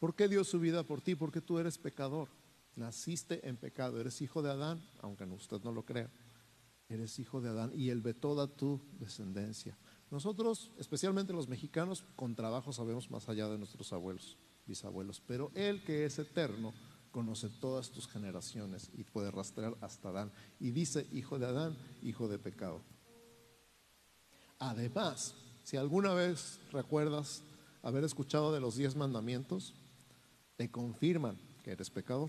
¿Por 0.00 0.14
qué 0.14 0.28
dio 0.28 0.42
su 0.44 0.58
vida 0.58 0.82
por 0.82 1.02
ti? 1.02 1.14
Porque 1.14 1.42
tú 1.42 1.58
eres 1.58 1.76
pecador. 1.76 2.28
Naciste 2.74 3.46
en 3.46 3.58
pecado. 3.58 4.00
Eres 4.00 4.22
hijo 4.22 4.42
de 4.42 4.50
Adán, 4.50 4.82
aunque 5.02 5.24
usted 5.24 5.60
no 5.62 5.72
lo 5.72 5.84
crea. 5.84 6.10
Eres 6.88 7.18
hijo 7.18 7.40
de 7.42 7.50
Adán 7.50 7.70
y 7.74 7.90
Él 7.90 8.00
ve 8.00 8.14
toda 8.14 8.48
tu 8.48 8.80
descendencia. 8.98 9.76
Nosotros, 10.10 10.72
especialmente 10.78 11.34
los 11.34 11.48
mexicanos, 11.48 12.02
con 12.16 12.34
trabajo 12.34 12.72
sabemos 12.72 13.10
más 13.10 13.28
allá 13.28 13.46
de 13.48 13.58
nuestros 13.58 13.92
abuelos, 13.92 14.38
bisabuelos. 14.66 15.22
Pero 15.24 15.52
Él 15.54 15.84
que 15.84 16.06
es 16.06 16.18
eterno, 16.18 16.72
conoce 17.12 17.48
todas 17.48 17.90
tus 17.90 18.08
generaciones 18.08 18.90
y 18.94 19.04
puede 19.04 19.30
rastrear 19.30 19.76
hasta 19.82 20.08
Adán. 20.08 20.32
Y 20.58 20.70
dice, 20.70 21.06
hijo 21.12 21.38
de 21.38 21.46
Adán, 21.46 21.76
hijo 22.02 22.26
de 22.26 22.38
pecado. 22.38 22.80
Además, 24.58 25.34
si 25.62 25.76
alguna 25.76 26.14
vez 26.14 26.58
recuerdas 26.72 27.42
haber 27.82 28.04
escuchado 28.04 28.52
de 28.52 28.60
los 28.60 28.76
diez 28.76 28.96
mandamientos, 28.96 29.74
te 30.60 30.70
confirman 30.70 31.38
que 31.64 31.70
eres 31.70 31.88
pecador. 31.88 32.28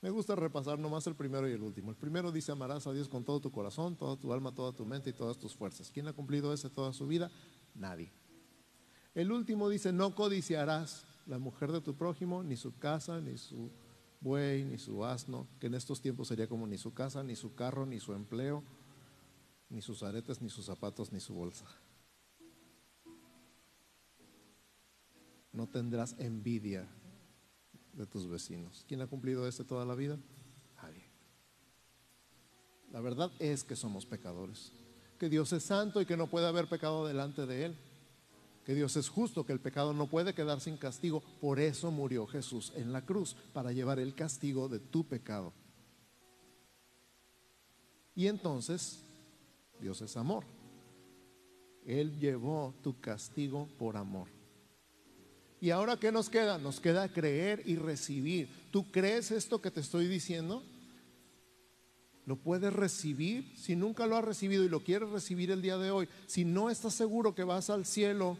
Me 0.00 0.08
gusta 0.08 0.34
repasar 0.34 0.78
nomás 0.78 1.06
el 1.06 1.14
primero 1.14 1.46
y 1.46 1.52
el 1.52 1.62
último. 1.62 1.90
El 1.90 1.98
primero 1.98 2.32
dice 2.32 2.50
amarás 2.50 2.86
a 2.86 2.92
Dios 2.94 3.10
con 3.10 3.24
todo 3.24 3.40
tu 3.40 3.52
corazón, 3.52 3.94
toda 3.94 4.16
tu 4.16 4.32
alma, 4.32 4.54
toda 4.54 4.72
tu 4.72 4.86
mente 4.86 5.10
y 5.10 5.12
todas 5.12 5.36
tus 5.36 5.54
fuerzas. 5.54 5.90
¿Quién 5.90 6.08
ha 6.08 6.14
cumplido 6.14 6.50
ese 6.50 6.70
toda 6.70 6.94
su 6.94 7.06
vida? 7.06 7.30
Nadie. 7.74 8.10
El 9.14 9.32
último 9.32 9.68
dice 9.68 9.92
no 9.92 10.14
codiciarás 10.14 11.04
la 11.26 11.38
mujer 11.38 11.70
de 11.70 11.82
tu 11.82 11.94
prójimo, 11.94 12.42
ni 12.42 12.56
su 12.56 12.74
casa, 12.78 13.20
ni 13.20 13.36
su 13.36 13.70
buey, 14.22 14.64
ni 14.64 14.78
su 14.78 15.04
asno, 15.04 15.46
que 15.60 15.66
en 15.66 15.74
estos 15.74 16.00
tiempos 16.00 16.28
sería 16.28 16.48
como 16.48 16.66
ni 16.66 16.78
su 16.78 16.94
casa, 16.94 17.22
ni 17.22 17.36
su 17.36 17.54
carro, 17.54 17.84
ni 17.84 18.00
su 18.00 18.14
empleo, 18.14 18.64
ni 19.68 19.82
sus 19.82 20.02
aretes, 20.02 20.40
ni 20.40 20.48
sus 20.48 20.64
zapatos, 20.64 21.12
ni 21.12 21.20
su 21.20 21.34
bolsa. 21.34 21.66
No 25.54 25.68
tendrás 25.68 26.14
envidia 26.18 26.86
de 27.94 28.06
tus 28.06 28.28
vecinos. 28.28 28.84
¿Quién 28.86 29.00
ha 29.00 29.06
cumplido 29.06 29.46
este 29.46 29.64
toda 29.64 29.86
la 29.86 29.94
vida? 29.94 30.18
Nadie. 30.76 31.04
La 32.90 33.00
verdad 33.00 33.30
es 33.38 33.64
que 33.64 33.76
somos 33.76 34.04
pecadores, 34.04 34.72
que 35.18 35.28
Dios 35.28 35.52
es 35.52 35.62
santo 35.62 36.00
y 36.00 36.06
que 36.06 36.16
no 36.16 36.26
puede 36.26 36.46
haber 36.46 36.68
pecado 36.68 37.06
delante 37.06 37.46
de 37.46 37.66
Él, 37.66 37.76
que 38.64 38.74
Dios 38.74 38.96
es 38.96 39.08
justo, 39.08 39.46
que 39.46 39.52
el 39.52 39.60
pecado 39.60 39.92
no 39.92 40.08
puede 40.08 40.34
quedar 40.34 40.60
sin 40.60 40.76
castigo. 40.76 41.22
Por 41.40 41.60
eso 41.60 41.90
murió 41.90 42.26
Jesús 42.26 42.72
en 42.74 42.92
la 42.92 43.04
cruz, 43.04 43.36
para 43.52 43.72
llevar 43.72 43.98
el 43.98 44.14
castigo 44.14 44.68
de 44.68 44.80
tu 44.80 45.04
pecado. 45.04 45.52
Y 48.14 48.26
entonces, 48.26 49.02
Dios 49.80 50.00
es 50.00 50.16
amor. 50.16 50.44
Él 51.84 52.18
llevó 52.18 52.74
tu 52.82 52.98
castigo 53.00 53.68
por 53.78 53.96
amor. 53.96 54.33
¿Y 55.64 55.70
ahora 55.70 55.96
qué 55.96 56.12
nos 56.12 56.28
queda? 56.28 56.58
Nos 56.58 56.78
queda 56.78 57.08
creer 57.08 57.62
y 57.64 57.76
recibir. 57.76 58.50
¿Tú 58.70 58.84
crees 58.90 59.30
esto 59.30 59.62
que 59.62 59.70
te 59.70 59.80
estoy 59.80 60.06
diciendo? 60.08 60.62
¿Lo 62.26 62.36
puedes 62.36 62.70
recibir? 62.70 63.50
Si 63.56 63.74
nunca 63.74 64.06
lo 64.06 64.14
has 64.18 64.24
recibido 64.24 64.62
y 64.62 64.68
lo 64.68 64.84
quieres 64.84 65.08
recibir 65.08 65.50
el 65.50 65.62
día 65.62 65.78
de 65.78 65.90
hoy, 65.90 66.06
si 66.26 66.44
no 66.44 66.68
estás 66.68 66.92
seguro 66.92 67.34
que 67.34 67.44
vas 67.44 67.70
al 67.70 67.86
cielo, 67.86 68.36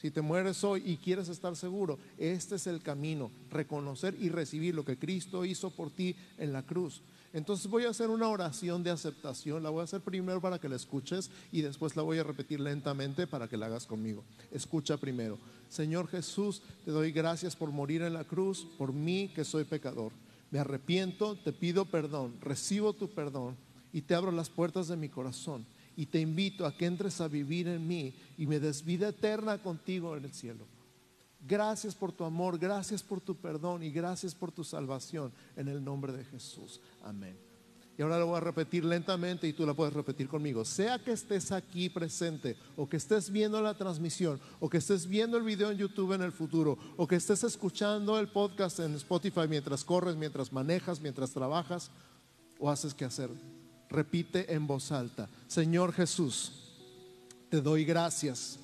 si 0.00 0.12
te 0.12 0.20
mueres 0.20 0.62
hoy 0.62 0.84
y 0.86 0.98
quieres 0.98 1.28
estar 1.28 1.56
seguro, 1.56 1.98
este 2.16 2.54
es 2.54 2.68
el 2.68 2.80
camino, 2.80 3.32
reconocer 3.50 4.14
y 4.16 4.28
recibir 4.28 4.76
lo 4.76 4.84
que 4.84 4.96
Cristo 4.96 5.44
hizo 5.44 5.70
por 5.70 5.90
ti 5.90 6.14
en 6.36 6.52
la 6.52 6.62
cruz. 6.62 7.02
Entonces 7.32 7.66
voy 7.66 7.84
a 7.86 7.90
hacer 7.90 8.08
una 8.08 8.28
oración 8.28 8.84
de 8.84 8.90
aceptación, 8.90 9.64
la 9.64 9.70
voy 9.70 9.80
a 9.80 9.84
hacer 9.84 10.00
primero 10.00 10.40
para 10.40 10.60
que 10.60 10.68
la 10.68 10.76
escuches 10.76 11.28
y 11.50 11.60
después 11.60 11.96
la 11.96 12.02
voy 12.02 12.18
a 12.18 12.22
repetir 12.22 12.60
lentamente 12.60 13.26
para 13.26 13.48
que 13.48 13.56
la 13.56 13.66
hagas 13.66 13.84
conmigo. 13.84 14.24
Escucha 14.52 14.96
primero. 14.96 15.38
Señor 15.68 16.08
Jesús, 16.08 16.62
te 16.84 16.90
doy 16.90 17.12
gracias 17.12 17.54
por 17.54 17.70
morir 17.70 18.02
en 18.02 18.14
la 18.14 18.24
cruz, 18.24 18.66
por 18.78 18.92
mí 18.92 19.30
que 19.34 19.44
soy 19.44 19.64
pecador. 19.64 20.12
Me 20.50 20.58
arrepiento, 20.58 21.36
te 21.36 21.52
pido 21.52 21.84
perdón, 21.84 22.36
recibo 22.40 22.92
tu 22.92 23.08
perdón 23.08 23.56
y 23.92 24.02
te 24.02 24.14
abro 24.14 24.32
las 24.32 24.48
puertas 24.48 24.88
de 24.88 24.96
mi 24.96 25.08
corazón 25.08 25.66
y 25.96 26.06
te 26.06 26.20
invito 26.20 26.64
a 26.64 26.76
que 26.76 26.86
entres 26.86 27.20
a 27.20 27.28
vivir 27.28 27.68
en 27.68 27.86
mí 27.86 28.14
y 28.36 28.46
me 28.46 28.60
des 28.60 28.84
vida 28.84 29.08
eterna 29.08 29.60
contigo 29.60 30.16
en 30.16 30.24
el 30.24 30.32
cielo. 30.32 30.66
Gracias 31.46 31.94
por 31.94 32.12
tu 32.12 32.24
amor, 32.24 32.58
gracias 32.58 33.02
por 33.02 33.20
tu 33.20 33.36
perdón 33.36 33.82
y 33.82 33.90
gracias 33.90 34.34
por 34.34 34.50
tu 34.50 34.64
salvación 34.64 35.32
en 35.56 35.68
el 35.68 35.84
nombre 35.84 36.12
de 36.12 36.24
Jesús. 36.24 36.80
Amén. 37.02 37.47
Y 37.98 38.02
ahora 38.02 38.20
lo 38.20 38.26
voy 38.26 38.36
a 38.36 38.40
repetir 38.40 38.84
lentamente 38.84 39.48
y 39.48 39.52
tú 39.52 39.66
la 39.66 39.74
puedes 39.74 39.92
repetir 39.92 40.28
conmigo. 40.28 40.64
Sea 40.64 41.00
que 41.00 41.10
estés 41.10 41.50
aquí 41.50 41.88
presente 41.88 42.56
o 42.76 42.88
que 42.88 42.96
estés 42.96 43.28
viendo 43.28 43.60
la 43.60 43.74
transmisión 43.74 44.40
o 44.60 44.70
que 44.70 44.76
estés 44.76 45.08
viendo 45.08 45.36
el 45.36 45.42
video 45.42 45.72
en 45.72 45.78
YouTube 45.78 46.12
en 46.12 46.22
el 46.22 46.30
futuro 46.30 46.78
o 46.96 47.08
que 47.08 47.16
estés 47.16 47.42
escuchando 47.42 48.16
el 48.20 48.28
podcast 48.28 48.78
en 48.78 48.94
Spotify 48.94 49.48
mientras 49.48 49.82
corres, 49.82 50.14
mientras 50.14 50.52
manejas, 50.52 51.00
mientras 51.00 51.32
trabajas 51.32 51.90
o 52.60 52.70
haces 52.70 52.94
que 52.94 53.04
hacer. 53.04 53.30
Repite 53.90 54.54
en 54.54 54.68
voz 54.68 54.92
alta. 54.92 55.28
Señor 55.48 55.92
Jesús, 55.92 56.52
te 57.50 57.60
doy 57.60 57.84
gracias 57.84 58.60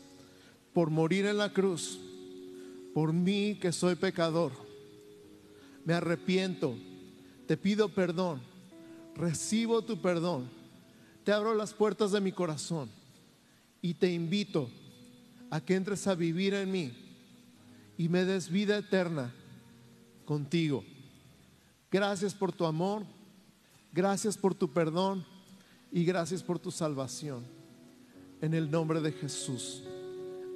por 0.73 0.91
morir 0.91 1.27
en 1.27 1.39
la 1.39 1.53
cruz, 1.53 1.99
por 2.95 3.13
mí 3.13 3.59
que 3.61 3.73
soy 3.73 3.97
pecador. 3.97 4.53
Me 5.85 5.93
arrepiento, 5.93 6.77
te 7.49 7.57
pido 7.57 7.89
perdón 7.89 8.54
recibo 9.17 9.83
tu 9.83 10.01
perdón, 10.01 10.49
te 11.25 11.33
abro 11.33 11.55
las 11.55 11.73
puertas 11.73 12.13
de 12.13 12.21
mi 12.21 12.33
corazón 12.33 12.91
y 13.81 13.95
te 13.95 14.13
invito 14.13 14.69
a 15.51 15.61
que 15.61 15.75
entres 15.75 16.07
a 16.07 16.15
vivir 16.15 16.55
en 16.55 16.71
mí 16.71 16.93
y 17.97 18.09
me 18.09 18.25
des 18.25 18.51
vida 18.51 18.77
eterna 18.77 19.33
contigo. 20.25 20.85
Gracias 21.91 22.35
por 22.35 22.53
tu 22.53 22.67
amor, 22.67 23.05
gracias 23.93 24.37
por 24.37 24.55
tu 24.55 24.73
perdón 24.73 25.25
y 25.93 26.05
gracias 26.05 26.43
por 26.43 26.59
tu 26.59 26.71
salvación. 26.71 27.45
En 28.41 28.53
el 28.53 28.71
nombre 28.71 29.01
de 29.01 29.13
Jesús. 29.13 29.85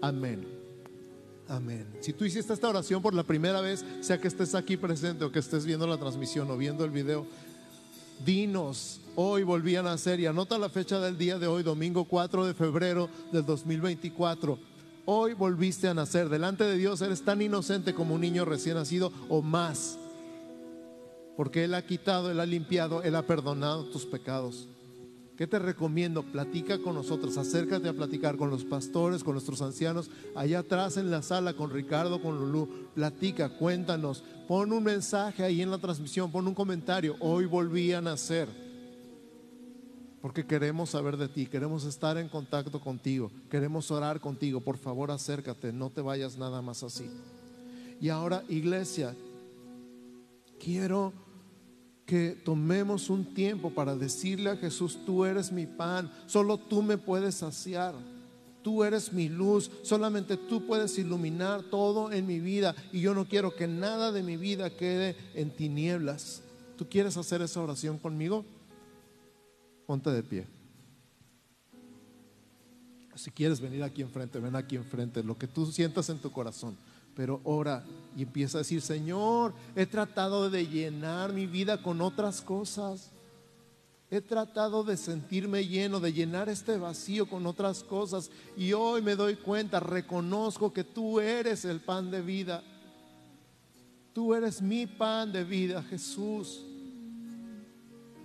Amén. 0.03 0.47
Amén. 1.49 1.87
Si 2.01 2.13
tú 2.13 2.25
hiciste 2.25 2.53
esta 2.53 2.69
oración 2.69 3.01
por 3.01 3.15
la 3.15 3.23
primera 3.23 3.61
vez, 3.61 3.85
sea 4.01 4.21
que 4.21 4.29
estés 4.29 4.55
aquí 4.55 4.77
presente 4.77 5.25
o 5.25 5.33
que 5.33 5.39
estés 5.39 5.65
viendo 5.65 5.87
la 5.87 5.97
transmisión 5.97 6.51
o 6.51 6.59
viendo 6.59 6.85
el 6.85 6.91
video, 6.91 7.27
dinos, 8.25 9.01
hoy 9.17 9.43
volví 9.43 9.77
a 9.77 9.83
nacer 9.83 10.21
y 10.21 10.27
anota 10.27 10.59
la 10.59 10.69
fecha 10.69 11.01
del 11.01 11.19
día 11.19 11.39
de 11.39 11.47
hoy, 11.47 11.63
domingo 11.63 12.05
4 12.05 12.47
de 12.47 12.55
febrero 12.55 13.09
del 13.33 13.45
2024. 13.45 14.59
Hoy 15.05 15.33
volviste 15.33 15.89
a 15.89 15.95
nacer. 15.95 16.29
Delante 16.29 16.65
de 16.65 16.77
Dios 16.77 17.01
eres 17.01 17.25
tan 17.25 17.41
inocente 17.41 17.95
como 17.95 18.15
un 18.15 18.21
niño 18.21 18.45
recién 18.45 18.77
nacido 18.77 19.13
o 19.29 19.41
más. 19.41 19.99
Porque 21.37 21.65
Él 21.65 21.75
ha 21.75 21.87
quitado, 21.87 22.31
Él 22.31 22.41
ha 22.41 22.47
limpiado, 22.47 23.03
Él 23.03 23.15
ha 23.15 23.27
perdonado 23.27 23.85
tus 23.87 24.05
pecados. 24.05 24.69
¿Qué 25.39 25.47
te 25.47 25.61
recomiendo? 25.61 26.25
Platica 26.25 26.81
con 26.81 26.97
nosotros, 26.97 27.39
acércate 27.39 27.89
a 27.89 27.93
platicar 27.93 28.37
con 28.37 28.51
los 28.51 28.65
pastores, 28.65 29.23
con 29.23 29.35
nuestros 29.35 29.63
ancianos, 29.63 30.11
allá 30.35 30.59
atrás 30.59 30.97
en 30.97 31.13
la 31.13 31.23
sala 31.23 31.55
con 31.55 31.71
Ricardo, 31.71 32.21
con 32.21 32.41
Lulú. 32.41 32.69
Platica, 32.97 33.49
cuéntanos, 33.49 34.25
pon 34.49 34.73
un 34.73 34.83
mensaje 34.83 35.45
ahí 35.45 35.63
en 35.63 35.71
la 35.71 35.79
transmisión, 35.79 36.33
pon 36.33 36.49
un 36.49 36.57
comentario. 36.57 37.15
Hoy 37.21 37.47
volví 37.47 37.93
a 37.93 38.01
nacer. 38.01 38.49
Porque 40.21 40.45
queremos 40.45 40.91
saber 40.91 41.17
de 41.17 41.29
ti, 41.29 41.47
queremos 41.47 41.85
estar 41.85 42.19
en 42.19 42.29
contacto 42.29 42.81
contigo, 42.81 43.31
queremos 43.49 43.93
orar 43.93 44.19
contigo. 44.19 44.61
Por 44.61 44.77
favor, 44.77 45.13
acércate, 45.13 45.73
no 45.73 45.91
te 45.91 46.01
vayas 46.01 46.37
nada 46.37 46.63
más 46.63 46.83
así. 46.83 47.09
Y 48.01 48.09
ahora, 48.09 48.43
iglesia, 48.49 49.15
quiero 50.59 51.13
que 52.09 52.41
tomemos 52.43 53.11
un 53.11 53.35
tiempo 53.35 53.69
para 53.69 53.95
decirle 53.95 54.49
a 54.49 54.57
Jesús, 54.57 54.99
tú 55.05 55.27
eres 55.27 55.53
mi 55.53 55.67
pan, 55.67 56.11
solo 56.27 56.57
tú 56.57 56.81
me 56.81 56.97
puedes 56.97 57.35
saciar. 57.35 57.95
Tú 58.63 58.83
eres 58.83 59.13
mi 59.13 59.29
luz, 59.29 59.71
solamente 59.83 60.39
tú 60.39 60.67
puedes 60.67 60.97
iluminar 60.99 61.65
todo 61.65 62.11
en 62.11 62.27
mi 62.27 62.41
vida 62.41 62.75
y 62.93 63.03
yo 63.03 63.13
no 63.13 63.29
quiero 63.29 63.55
que 63.55 63.67
nada 63.69 64.11
de 64.11 64.23
mi 64.23 64.39
vida 64.39 64.71
quede 64.71 65.17
en 65.35 65.51
tinieblas. 65.51 66.41
¿Tú 66.79 66.89
quieres 66.89 67.15
hacer 67.19 67.43
esa 67.43 67.61
oración 67.61 67.99
conmigo? 67.99 68.43
Ponte 69.87 70.11
de 70.11 70.23
pie. 70.23 70.47
Si 73.17 73.31
quieres 73.31 73.61
venir 73.61 73.83
aquí 73.83 74.01
enfrente, 74.01 74.39
ven 74.39 74.57
aquí 74.57 74.77
enfrente, 74.77 75.23
lo 75.23 75.37
que 75.37 75.47
tú 75.47 75.67
sientas 75.67 76.09
en 76.09 76.19
tu 76.19 76.33
corazón 76.33 76.75
pero 77.19 77.41
ora 77.43 77.85
y 78.17 78.23
empieza 78.23 78.59
a 78.59 78.61
decir, 78.61 78.81
Señor, 78.81 79.53
he 79.75 79.87
tratado 79.87 80.51
de 80.51 80.69
llenar 80.69 81.33
mi 81.33 81.49
vida 81.49 81.83
con 81.83 82.01
otras 82.01 82.41
cosas. 82.41 83.11
He 84.09 84.21
tratado 84.21 84.85
de 84.85 84.97
sentirme 84.97 85.67
lleno, 85.67 85.99
de 85.99 86.13
llenar 86.13 86.49
este 86.49 86.79
vacío 86.79 87.29
con 87.29 87.45
otras 87.45 87.83
cosas. 87.83 88.31
Y 88.57 88.73
hoy 88.73 89.03
me 89.03 89.17
doy 89.17 89.35
cuenta, 89.35 89.81
reconozco 89.81 90.73
que 90.73 90.85
tú 90.85 91.19
eres 91.19 91.65
el 91.65 91.81
pan 91.81 92.09
de 92.13 92.23
vida. 92.23 92.63
Tú 94.13 94.33
eres 94.33 94.63
mi 94.63 94.87
pan 94.87 95.33
de 95.33 95.43
vida, 95.43 95.83
Jesús. 95.83 96.65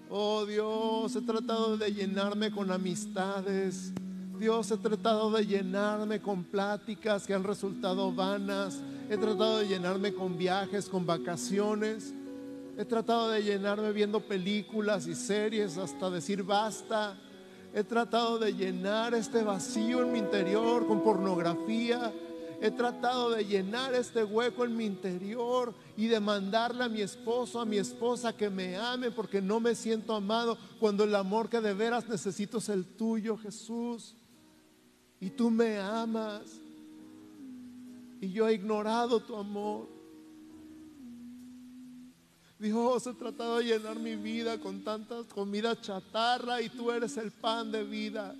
Oh 0.07 0.45
Dios, 0.45 1.15
he 1.15 1.21
tratado 1.21 1.77
de 1.77 1.91
llenarme 1.91 2.51
con 2.51 2.69
amistades 2.69 3.91
Dios, 4.43 4.71
he 4.71 4.77
tratado 4.77 5.31
de 5.31 5.45
llenarme 5.45 6.19
con 6.19 6.43
pláticas 6.43 7.25
que 7.25 7.33
han 7.33 7.45
resultado 7.45 8.11
vanas. 8.11 8.81
He 9.09 9.15
tratado 9.15 9.59
de 9.59 9.69
llenarme 9.69 10.13
con 10.13 10.37
viajes, 10.37 10.89
con 10.89 11.05
vacaciones. 11.05 12.13
He 12.77 12.83
tratado 12.83 13.29
de 13.29 13.41
llenarme 13.41 13.93
viendo 13.93 14.19
películas 14.19 15.07
y 15.07 15.15
series 15.15 15.77
hasta 15.77 16.09
decir 16.09 16.43
basta. 16.43 17.17
He 17.73 17.85
tratado 17.85 18.37
de 18.37 18.53
llenar 18.53 19.13
este 19.13 19.43
vacío 19.43 20.01
en 20.01 20.11
mi 20.11 20.19
interior 20.19 20.87
con 20.87 21.01
pornografía. 21.03 22.11
He 22.59 22.69
tratado 22.69 23.29
de 23.29 23.45
llenar 23.45 23.93
este 23.93 24.25
hueco 24.25 24.65
en 24.65 24.75
mi 24.75 24.83
interior 24.83 25.73
y 25.95 26.07
de 26.07 26.19
mandarle 26.19 26.83
a 26.83 26.89
mi 26.89 26.99
esposo, 26.99 27.61
a 27.61 27.65
mi 27.65 27.77
esposa 27.77 28.35
que 28.35 28.49
me 28.49 28.75
ame 28.75 29.09
porque 29.09 29.41
no 29.41 29.61
me 29.61 29.73
siento 29.73 30.13
amado 30.13 30.57
cuando 30.81 31.05
el 31.05 31.15
amor 31.15 31.47
que 31.47 31.61
de 31.61 31.73
veras 31.73 32.09
necesito 32.09 32.57
es 32.57 32.67
el 32.67 32.83
tuyo, 32.83 33.37
Jesús 33.37 34.17
y 35.23 35.29
tú 35.29 35.49
me 35.49 35.77
amas 35.77 36.59
y 38.19 38.29
yo 38.29 38.45
he 38.45 38.55
ignorado 38.55 39.21
tu 39.21 39.37
amor. 39.37 39.87
Dios, 42.59 43.07
he 43.07 43.13
tratado 43.13 43.59
de 43.59 43.63
llenar 43.63 43.97
mi 43.97 44.17
vida 44.17 44.59
con 44.59 44.83
tantas 44.83 45.27
comida 45.27 45.79
chatarra 45.79 46.61
y 46.61 46.67
tú 46.67 46.91
eres 46.91 47.15
el 47.15 47.31
pan 47.31 47.71
de 47.71 47.85
vida. 47.85 48.35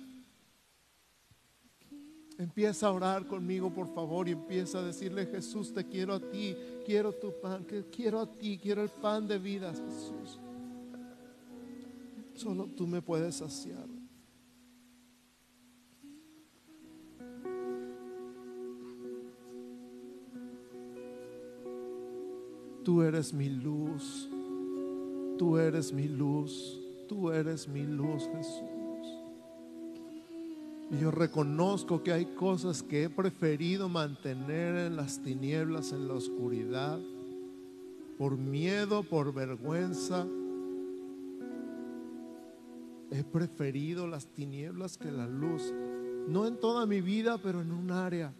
Empieza 2.36 2.88
a 2.88 2.92
orar 2.92 3.26
conmigo, 3.26 3.72
por 3.72 3.88
favor, 3.94 4.28
y 4.28 4.32
empieza 4.32 4.80
a 4.80 4.82
decirle, 4.82 5.24
Jesús, 5.24 5.72
te 5.72 5.86
quiero 5.86 6.12
a 6.12 6.20
ti, 6.20 6.54
quiero 6.84 7.14
tu 7.14 7.32
pan, 7.40 7.64
quiero 7.90 8.20
a 8.20 8.26
ti, 8.26 8.58
quiero 8.62 8.82
el 8.82 8.90
pan 8.90 9.26
de 9.26 9.38
vida, 9.38 9.70
Jesús. 9.70 10.38
Solo 12.34 12.66
tú 12.66 12.86
me 12.86 13.00
puedes 13.00 13.36
saciar. 13.36 13.93
Tú 22.84 23.00
eres 23.00 23.32
mi 23.32 23.48
luz, 23.48 24.28
tú 25.38 25.56
eres 25.56 25.90
mi 25.90 26.06
luz, 26.06 26.78
tú 27.08 27.30
eres 27.30 27.66
mi 27.66 27.82
luz, 27.82 28.28
Jesús. 28.36 29.08
Y 30.90 30.98
yo 30.98 31.10
reconozco 31.10 32.02
que 32.02 32.12
hay 32.12 32.26
cosas 32.26 32.82
que 32.82 33.04
he 33.04 33.08
preferido 33.08 33.88
mantener 33.88 34.76
en 34.76 34.96
las 34.96 35.18
tinieblas, 35.22 35.92
en 35.92 36.08
la 36.08 36.14
oscuridad, 36.14 37.00
por 38.18 38.36
miedo, 38.36 39.02
por 39.02 39.32
vergüenza. 39.32 40.26
He 43.10 43.24
preferido 43.24 44.06
las 44.06 44.26
tinieblas 44.26 44.98
que 44.98 45.10
la 45.10 45.26
luz. 45.26 45.72
No 46.28 46.46
en 46.46 46.60
toda 46.60 46.84
mi 46.84 47.00
vida, 47.00 47.38
pero 47.38 47.62
en 47.62 47.72
un 47.72 47.90
área 47.90 48.34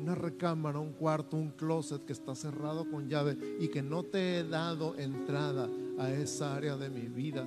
una 0.00 0.14
recámara, 0.14 0.78
un 0.78 0.92
cuarto, 0.92 1.36
un 1.36 1.50
closet 1.50 2.04
que 2.04 2.12
está 2.12 2.34
cerrado 2.34 2.88
con 2.88 3.08
llave 3.08 3.36
y 3.60 3.68
que 3.68 3.82
no 3.82 4.04
te 4.04 4.38
he 4.38 4.44
dado 4.44 4.96
entrada 4.96 5.68
a 5.98 6.10
esa 6.10 6.54
área 6.54 6.76
de 6.76 6.88
mi 6.88 7.08
vida. 7.08 7.46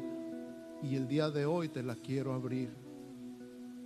Y 0.83 0.95
el 0.95 1.07
día 1.07 1.29
de 1.29 1.45
hoy 1.45 1.69
te 1.69 1.83
la 1.83 1.95
quiero 1.95 2.33
abrir. 2.33 2.69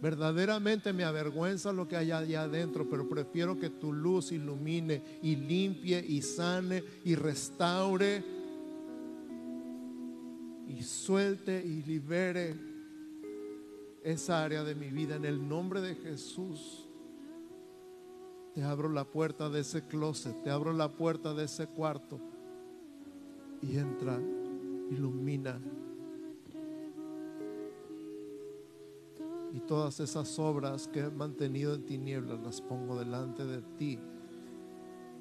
Verdaderamente 0.01 0.93
me 0.93 1.03
avergüenza 1.03 1.71
lo 1.71 1.87
que 1.87 1.95
hay 1.95 2.11
allá 2.11 2.43
adentro, 2.43 2.89
pero 2.89 3.07
prefiero 3.07 3.57
que 3.57 3.69
tu 3.69 3.93
luz 3.93 4.31
ilumine 4.31 5.01
y 5.21 5.35
limpie 5.35 6.03
y 6.05 6.21
sane 6.21 6.83
y 7.03 7.15
restaure 7.15 8.23
y 10.67 10.83
suelte 10.83 11.63
y 11.65 11.83
libere 11.83 12.55
esa 14.03 14.43
área 14.43 14.63
de 14.63 14.75
mi 14.75 14.89
vida 14.89 15.15
en 15.15 15.25
el 15.25 15.47
nombre 15.47 15.81
de 15.81 15.95
Jesús. 15.95 16.84
Te 18.55 18.63
abro 18.63 18.87
la 18.87 19.03
puerta 19.03 19.49
de 19.49 19.59
ese 19.59 19.85
closet, 19.85 20.41
te 20.41 20.49
abro 20.49 20.71
la 20.71 20.87
puerta 20.87 21.33
de 21.33 21.43
ese 21.43 21.67
cuarto 21.67 22.21
y 23.61 23.77
entra, 23.77 24.17
ilumina. 24.89 25.59
Y 29.51 29.59
todas 29.59 29.99
esas 29.99 30.39
obras 30.39 30.87
que 30.87 31.01
he 31.01 31.09
mantenido 31.09 31.75
en 31.75 31.85
tinieblas 31.85 32.39
las 32.39 32.61
pongo 32.61 32.97
delante 32.97 33.45
de 33.45 33.61
ti 33.77 33.99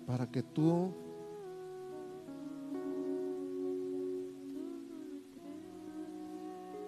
para 0.07 0.31
que 0.31 0.45
tú 0.45 0.95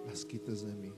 las 0.05 0.25
quites 0.25 0.65
de 0.65 0.73
mí. 0.75 0.93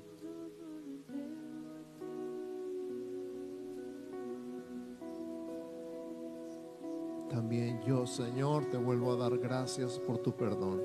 También 7.29 7.79
yo, 7.85 8.07
Señor, 8.07 8.65
te 8.71 8.77
vuelvo 8.77 9.13
a 9.13 9.15
dar 9.17 9.37
gracias 9.37 9.99
por 9.99 10.17
tu 10.17 10.31
perdón. 10.31 10.81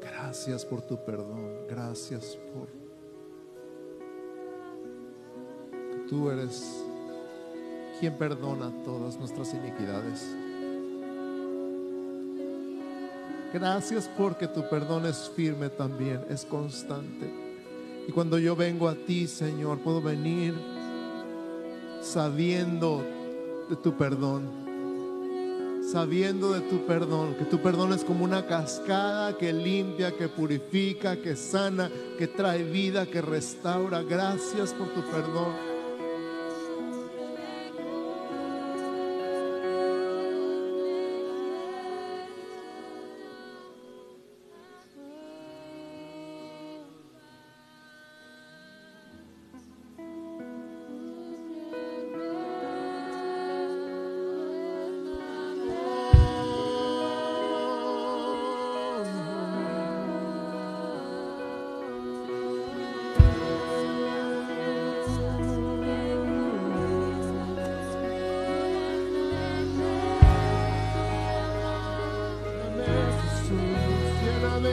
Gracias 0.00 0.64
por 0.66 0.82
tu 0.82 1.02
perdón. 1.02 1.66
Gracias 1.68 2.38
por... 2.52 2.68
Tú 6.08 6.30
eres 6.30 6.84
quien 7.98 8.14
perdona 8.18 8.70
todas 8.84 9.18
nuestras 9.18 9.54
iniquidades. 9.54 10.36
Gracias 13.52 14.10
porque 14.18 14.46
tu 14.46 14.68
perdón 14.68 15.06
es 15.06 15.30
firme 15.34 15.70
también, 15.70 16.20
es 16.28 16.44
constante. 16.44 17.32
Y 18.06 18.12
cuando 18.12 18.38
yo 18.38 18.54
vengo 18.54 18.88
a 18.88 18.94
ti, 18.94 19.26
Señor, 19.26 19.78
puedo 19.78 20.02
venir 20.02 20.54
sabiendo 22.02 23.02
de 23.70 23.76
tu 23.76 23.96
perdón 23.96 24.65
sabiendo 25.90 26.52
de 26.52 26.60
tu 26.62 26.84
perdón, 26.86 27.34
que 27.36 27.44
tu 27.44 27.62
perdón 27.62 27.92
es 27.92 28.04
como 28.04 28.24
una 28.24 28.46
cascada 28.46 29.36
que 29.38 29.52
limpia, 29.52 30.16
que 30.16 30.28
purifica, 30.28 31.16
que 31.16 31.36
sana, 31.36 31.90
que 32.18 32.26
trae 32.26 32.64
vida, 32.64 33.06
que 33.06 33.22
restaura. 33.22 34.02
Gracias 34.02 34.74
por 34.74 34.88
tu 34.88 35.02
perdón. 35.02 35.75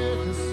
witness. 0.03 0.52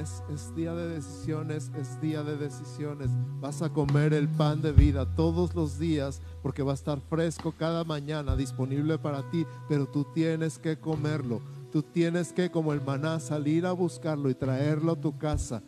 Es 0.00 0.54
día 0.54 0.74
de 0.74 0.88
decisiones, 0.88 1.70
es 1.78 2.00
día 2.00 2.22
de 2.22 2.36
decisiones. 2.38 3.10
Vas 3.38 3.60
a 3.60 3.68
comer 3.68 4.14
el 4.14 4.28
pan 4.28 4.62
de 4.62 4.72
vida 4.72 5.04
todos 5.14 5.54
los 5.54 5.78
días 5.78 6.22
porque 6.42 6.62
va 6.62 6.72
a 6.72 6.74
estar 6.74 7.00
fresco 7.00 7.52
cada 7.52 7.84
mañana, 7.84 8.34
disponible 8.34 8.98
para 8.98 9.28
ti, 9.30 9.46
pero 9.68 9.86
tú 9.86 10.06
tienes 10.14 10.58
que 10.58 10.78
comerlo. 10.78 11.42
Tú 11.70 11.82
tienes 11.82 12.32
que, 12.32 12.50
como 12.50 12.72
el 12.72 12.80
maná, 12.80 13.20
salir 13.20 13.66
a 13.66 13.72
buscarlo 13.72 14.30
y 14.30 14.34
traerlo 14.34 14.92
a 14.92 15.00
tu 15.00 15.18
casa. 15.18 15.62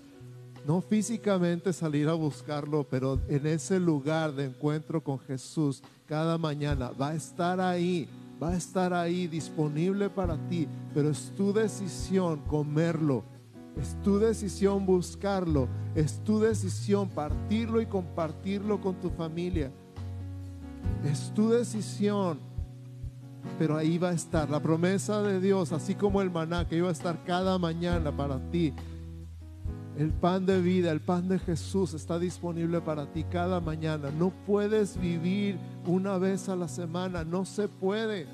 No 0.67 0.81
físicamente 0.81 1.73
salir 1.73 2.09
a 2.09 2.15
buscarlo, 2.15 2.85
pero 2.89 3.21
en 3.29 3.47
ese 3.47 3.79
lugar 3.79 4.33
de 4.33 4.47
encuentro 4.47 5.03
con 5.03 5.19
Jesús 5.19 5.83
cada 6.07 6.39
mañana 6.39 6.91
va 6.91 7.09
a 7.11 7.15
estar 7.15 7.61
ahí 7.61 8.09
va 8.43 8.51
a 8.51 8.57
estar 8.57 8.93
ahí 8.93 9.29
disponible 9.29 10.11
para 10.11 10.37
ti, 10.49 10.67
pero 10.93 11.11
es 11.11 11.33
tu 11.37 11.53
decisión 11.53 12.41
comerlo 12.49 13.23
es 13.81 14.01
tu 14.03 14.19
decisión 14.19 14.85
buscarlo. 14.85 15.69
Es 15.95 16.23
tu 16.25 16.41
decisión 16.41 17.09
partirlo 17.09 17.81
y 17.81 17.87
compartirlo 17.87 18.81
con 18.81 18.95
tu 18.97 19.11
familia. 19.11 19.71
Es 21.05 21.33
tu 21.35 21.51
decisión. 21.51 22.39
Pero 23.59 23.77
ahí 23.77 23.99
va 23.99 24.11
a 24.11 24.15
estar 24.15 24.49
la 24.49 24.61
promesa 24.61 25.23
de 25.23 25.41
Dios, 25.41 25.73
así 25.73 25.95
como 25.95 26.23
el 26.23 26.31
maná 26.31 26.69
que 26.69 26.77
iba 26.77 26.89
a 26.89 26.93
estar 26.93 27.25
cada 27.25 27.59
mañana 27.59 28.17
para 28.17 28.39
ti. 28.51 28.73
El 29.99 30.11
pan 30.11 30.47
de 30.47 30.61
vida, 30.61 30.91
el 30.91 31.01
pan 31.01 31.29
de 31.29 31.39
Jesús 31.39 31.93
está 31.93 32.19
disponible 32.19 32.81
para 32.81 33.07
ti 33.13 33.25
cada 33.25 33.61
mañana. 33.61 34.11
No 34.11 34.33
puedes 34.47 34.99
vivir 34.99 35.59
una 35.87 36.17
vez 36.19 36.49
a 36.49 36.57
la 36.57 36.69
semana, 36.69 37.25
no 37.25 37.45
se 37.45 37.69
puede. 37.69 38.27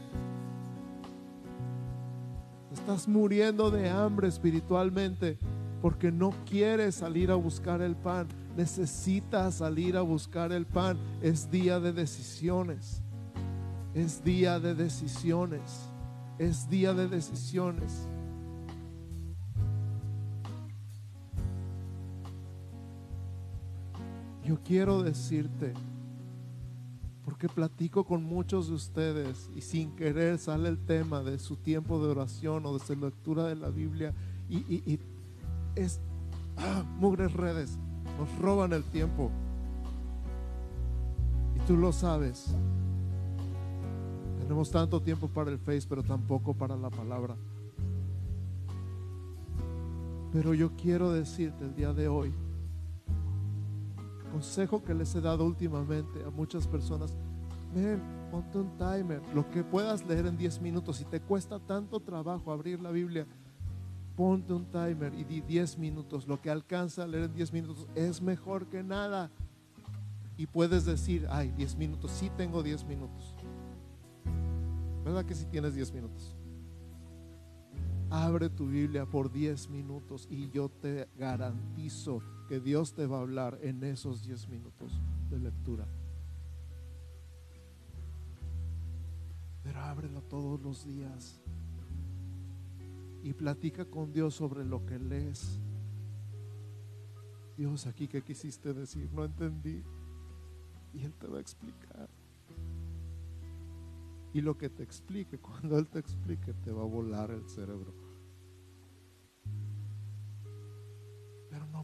Estás 2.79 3.09
muriendo 3.09 3.71
de 3.73 3.91
hambre 3.91 4.29
espiritualmente 4.29 5.37
porque 5.83 6.13
no 6.13 6.33
quieres 6.49 6.95
salir 6.95 7.31
a 7.31 7.35
buscar 7.35 7.83
el 7.83 7.97
pan. 7.97 8.29
Necesitas 8.57 9.57
salir 9.57 9.97
a 9.97 10.01
buscar 10.01 10.53
el 10.53 10.65
pan. 10.65 10.97
Es 11.21 11.51
día 11.51 11.81
de 11.81 11.93
decisiones. 11.93 13.03
Es 13.95 14.23
día 14.25 14.61
de 14.61 14.77
decisiones. 14.77 15.91
Es 16.39 16.71
día 16.71 16.95
de 16.95 17.09
decisiones. 17.09 18.07
Yo 24.45 24.57
quiero 24.65 25.03
decirte, 25.03 25.75
porque 27.29 27.47
platico 27.47 28.05
con 28.05 28.25
muchos 28.25 28.69
de 28.69 28.75
ustedes 28.75 29.51
y 29.55 29.61
sin 29.61 29.95
querer 29.97 30.39
sale 30.39 30.71
el 30.71 30.79
tema 30.79 31.23
de 31.23 31.39
su 31.39 31.57
tiempo 31.57 32.03
de 32.03 32.09
oración 32.11 32.65
o 32.65 32.73
de 32.73 32.83
su 32.83 32.97
lectura 32.97 33.45
de 33.45 33.55
la 33.55 33.69
Biblia 33.69 34.15
y, 34.49 34.99
es 35.75 36.01
ah, 36.57 36.83
mugres 36.97 37.35
redes, 37.35 37.77
nos 38.19 38.35
roban 38.39 38.73
el 38.73 38.83
tiempo. 38.83 39.31
Y 41.55 41.67
tú 41.67 41.77
lo 41.77 41.93
sabes. 41.93 42.47
Tenemos 44.41 44.71
tanto 44.71 45.03
tiempo 45.03 45.29
para 45.29 45.51
el 45.51 45.59
Face, 45.59 45.85
pero 45.87 46.03
tampoco 46.03 46.55
para 46.55 46.77
la 46.77 46.89
palabra. 46.89 47.37
Pero 50.33 50.55
yo 50.55 50.71
quiero 50.77 51.13
decirte 51.13 51.67
el 51.67 51.75
día 51.75 51.93
de 51.93 52.09
hoy, 52.09 52.33
consejo 54.33 54.83
que 54.83 54.95
les 54.95 55.15
he 55.15 55.21
dado 55.21 55.45
últimamente 55.45 56.25
a 56.25 56.31
muchas 56.31 56.67
personas, 56.67 57.17
ven, 57.75 58.01
ponte 58.31 58.59
un 58.59 58.77
timer, 58.77 59.23
lo 59.35 59.49
que 59.51 59.63
puedas 59.63 60.05
leer 60.07 60.27
en 60.27 60.37
10 60.37 60.61
minutos, 60.61 60.97
si 60.97 61.05
te 61.05 61.21
cuesta 61.21 61.59
tanto 61.59 62.01
trabajo 62.01 62.53
abrir 62.53 62.81
la 62.81 62.91
Biblia, 62.91 63.27
ponte 64.17 64.53
un 64.53 64.65
timer 64.67 65.15
y 65.15 65.25
di 65.25 65.41
10 65.41 65.79
minutos, 65.79 66.27
lo 66.27 66.41
que 66.41 66.51
alcanza 66.51 67.05
a 67.05 67.07
leer 67.07 67.25
en 67.25 67.35
10 67.35 67.53
minutos 67.53 67.87
es 67.95 68.21
mejor 68.21 68.67
que 68.67 68.83
nada. 68.83 69.31
Y 70.37 70.47
puedes 70.47 70.85
decir, 70.85 71.27
ay, 71.31 71.51
10 71.53 71.77
minutos, 71.77 72.11
sí 72.13 72.31
tengo 72.37 72.63
10 72.63 72.85
minutos. 72.85 73.35
¿Verdad 75.05 75.25
que 75.25 75.35
si 75.35 75.47
tienes 75.47 75.75
10 75.75 75.93
minutos? 75.93 76.37
Abre 78.11 78.49
tu 78.49 78.67
Biblia 78.67 79.05
por 79.05 79.31
10 79.31 79.69
minutos 79.69 80.27
y 80.31 80.49
yo 80.51 80.69
te 80.69 81.09
garantizo 81.17 82.23
que 82.49 82.61
Dios 82.61 82.95
te 82.95 83.07
va 83.07 83.19
a 83.19 83.21
hablar 83.21 83.59
en 83.63 83.85
esos 83.85 84.23
10 84.23 84.49
minutos 84.49 84.99
de 85.29 85.39
lectura. 85.39 85.87
Pero 89.63 89.81
ábrelo 89.81 90.23
todos 90.23 90.61
los 90.63 90.87
días 90.87 91.39
y 93.23 93.35
platica 93.35 93.85
con 93.85 94.13
Dios 94.13 94.35
sobre 94.35 94.65
lo 94.65 94.87
que 94.87 94.99
lees. 94.99 95.61
Dios, 97.59 97.87
aquí 97.87 98.09
que 98.09 98.23
quisiste 98.23 98.73
decir, 98.73 99.13
no 99.13 99.27
entendí. 99.27 99.83
Y 100.95 101.05
Él 101.05 101.13
te 101.15 101.27
va 101.27 101.37
a 101.37 101.41
explicar. 101.41 102.09
Y 104.33 104.41
lo 104.41 104.57
que 104.57 104.71
te 104.71 104.83
explique, 104.83 105.39
cuando 105.41 105.79
Él 105.79 105.89
te 105.89 105.99
explique, 105.99 106.55
te 106.55 106.73
va 106.73 106.83
a 106.83 106.87
volar 106.87 107.31
el 107.31 107.47
cerebro. 107.47 108.08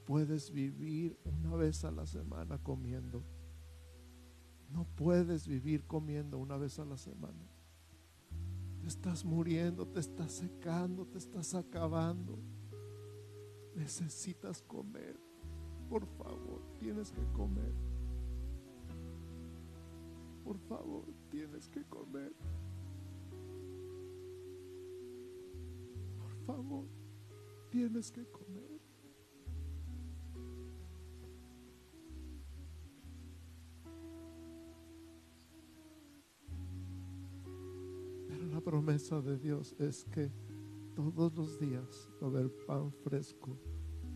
Puedes 0.00 0.50
vivir 0.50 1.18
una 1.24 1.54
vez 1.56 1.84
a 1.84 1.90
la 1.90 2.06
semana 2.06 2.58
comiendo. 2.58 3.22
No 4.70 4.84
puedes 4.96 5.46
vivir 5.46 5.86
comiendo 5.86 6.38
una 6.38 6.56
vez 6.56 6.78
a 6.78 6.84
la 6.84 6.96
semana. 6.96 7.48
Te 8.80 8.88
estás 8.88 9.24
muriendo, 9.24 9.86
te 9.86 10.00
estás 10.00 10.32
secando, 10.32 11.06
te 11.06 11.18
estás 11.18 11.54
acabando. 11.54 12.38
Necesitas 13.74 14.62
comer. 14.62 15.18
Por 15.88 16.06
favor, 16.06 16.62
tienes 16.78 17.10
que 17.12 17.24
comer. 17.32 17.72
Por 20.44 20.58
favor, 20.58 21.04
tienes 21.30 21.68
que 21.68 21.84
comer. 21.84 22.32
Por 26.18 26.30
favor, 26.46 26.84
tienes 27.70 28.12
que 28.12 28.26
comer. 28.26 28.73
Promesa 38.60 39.20
de 39.20 39.38
Dios 39.38 39.74
es 39.78 40.04
que 40.04 40.30
todos 40.94 41.34
los 41.34 41.58
días 41.58 42.08
va 42.22 42.26
a 42.26 42.30
haber 42.30 42.50
pan 42.66 42.92
fresco 42.92 43.58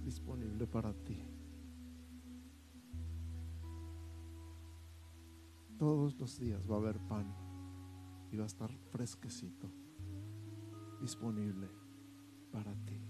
disponible 0.05 0.67
para 0.67 0.93
ti. 0.93 1.23
Todos 5.79 6.19
los 6.19 6.39
días 6.39 6.69
va 6.71 6.75
a 6.75 6.79
haber 6.79 6.99
pan 6.99 7.35
y 8.31 8.37
va 8.37 8.45
a 8.45 8.47
estar 8.47 8.71
fresquecito, 8.91 9.71
disponible 11.01 11.69
para 12.51 12.75
ti. 12.85 13.01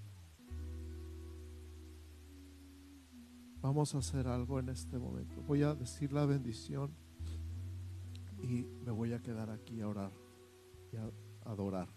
Vamos 3.61 3.95
a 3.95 3.99
hacer 3.99 4.29
algo 4.29 4.61
en 4.61 4.68
este 4.68 4.99
momento. 4.99 5.43
Voy 5.43 5.62
a 5.62 5.74
decir 5.74 6.12
la 6.12 6.26
bendición 6.26 6.91
y 8.43 8.64
me 8.85 8.93
voy 8.93 9.12
a 9.12 9.20
quedar 9.20 9.51
aquí 9.51 9.81
a 9.81 9.89
orar 9.89 10.28
y 10.93 11.49
adorar 11.49 11.89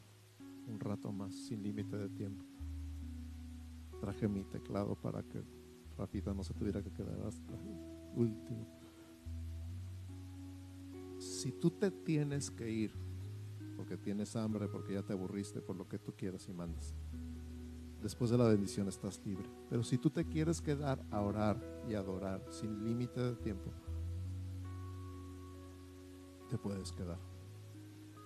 un 0.68 0.80
rato 0.80 1.12
más, 1.12 1.36
sin 1.36 1.64
límite 1.64 1.98
de 1.98 2.10
tiempo. 2.10 2.46
Traje 4.00 4.28
mi 4.28 4.44
teclado 4.44 4.96
para 4.96 5.24
que 5.24 5.44
Rafita 5.98 6.34
no 6.34 6.44
se 6.44 6.54
tuviera 6.54 6.82
que 6.82 6.92
quedar 6.92 7.20
hasta 7.22 7.54
el 7.54 7.60
último. 8.16 8.66
Si 11.20 11.52
tú 11.52 11.70
te 11.70 11.92
tienes 11.92 12.50
que 12.50 12.70
ir, 12.70 12.92
porque 13.76 13.98
tienes 13.98 14.36
hambre, 14.36 14.68
porque 14.68 14.94
ya 14.94 15.04
te 15.04 15.14
aburriste, 15.14 15.62
por 15.62 15.76
lo 15.76 15.88
que 15.88 16.00
tú 16.00 16.14
quieras 16.16 16.48
y 16.50 16.54
mandas, 16.54 16.96
después 18.02 18.32
de 18.32 18.38
la 18.38 18.48
bendición 18.48 18.88
estás 18.88 19.24
libre. 19.26 19.48
Pero 19.70 19.84
si 19.84 19.98
tú 19.98 20.10
te 20.10 20.26
quieres 20.26 20.62
quedar 20.62 21.06
a 21.12 21.22
orar 21.22 21.62
y 21.88 21.94
adorar 21.94 22.44
sin 22.50 22.84
límite 22.84 23.20
de 23.20 23.36
tiempo, 23.36 23.72
te 26.50 26.58
puedes 26.58 26.92
quedar 26.92 27.31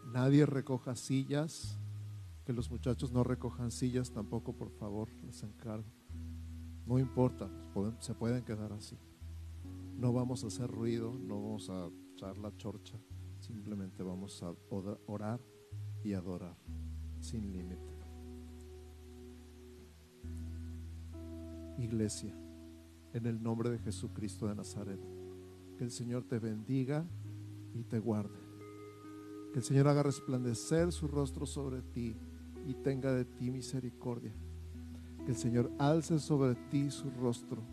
nadie 0.06 0.45
recoja 0.45 0.95
sillas, 0.95 1.78
que 2.45 2.53
los 2.53 2.70
muchachos 2.70 3.12
no 3.12 3.24
recojan 3.24 3.72
sillas 3.72 4.12
tampoco, 4.12 4.53
por 4.53 4.70
favor, 4.72 5.10
les 5.24 5.43
encargo. 5.43 5.91
No 6.86 6.99
importa, 6.99 7.49
se 7.99 8.14
pueden 8.14 8.43
quedar 8.43 8.72
así. 8.72 8.97
No 9.97 10.14
vamos 10.14 10.43
a 10.43 10.47
hacer 10.47 10.70
ruido, 10.70 11.14
no 11.14 11.41
vamos 11.41 11.70
a 11.70 11.89
echar 12.14 12.38
la 12.38 12.56
chorcha, 12.56 12.97
simplemente 13.39 14.03
vamos 14.03 14.43
a 14.43 14.53
orar 15.08 15.41
y 16.03 16.14
adorar 16.14 16.56
sin 17.20 17.51
límite. 17.51 17.95
Iglesia, 21.78 22.34
en 23.14 23.26
el 23.26 23.41
nombre 23.41 23.70
de 23.70 23.80
Jesucristo 23.80 24.47
de 24.47 24.56
Nazaret, 24.56 24.99
que 25.78 25.84
el 25.84 25.91
Señor 25.91 26.24
te 26.24 26.39
bendiga 26.39 27.06
y 27.74 27.84
te 27.84 27.99
guarde. 27.99 28.45
Que 29.56 29.60
el 29.60 29.66
Señor 29.66 29.88
haga 29.88 30.03
resplandecer 30.03 30.91
su 30.91 31.08
rostro 31.08 31.45
sobre 31.45 31.82
ti 31.82 32.14
y 32.68 32.74
tenga 32.74 33.14
de 33.14 33.24
ti 33.24 33.49
misericordia. 33.49 34.34
Que 35.24 35.32
el 35.32 35.38
Señor 35.38 35.72
alce 35.80 36.20
sobre 36.20 36.56
ti 36.70 36.91
su 36.91 37.10
rostro 37.10 37.64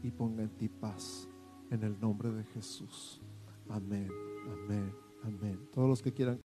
y 0.00 0.12
ponga 0.12 0.44
en 0.44 0.50
ti 0.50 0.68
paz. 0.68 1.28
En 1.72 1.82
el 1.82 1.98
nombre 2.00 2.30
de 2.30 2.44
Jesús. 2.44 3.20
Amén, 3.68 4.08
amén, 4.46 4.94
amén. 5.24 5.58
Todos 5.72 5.88
los 5.88 6.02
que 6.02 6.12
quieran 6.12 6.40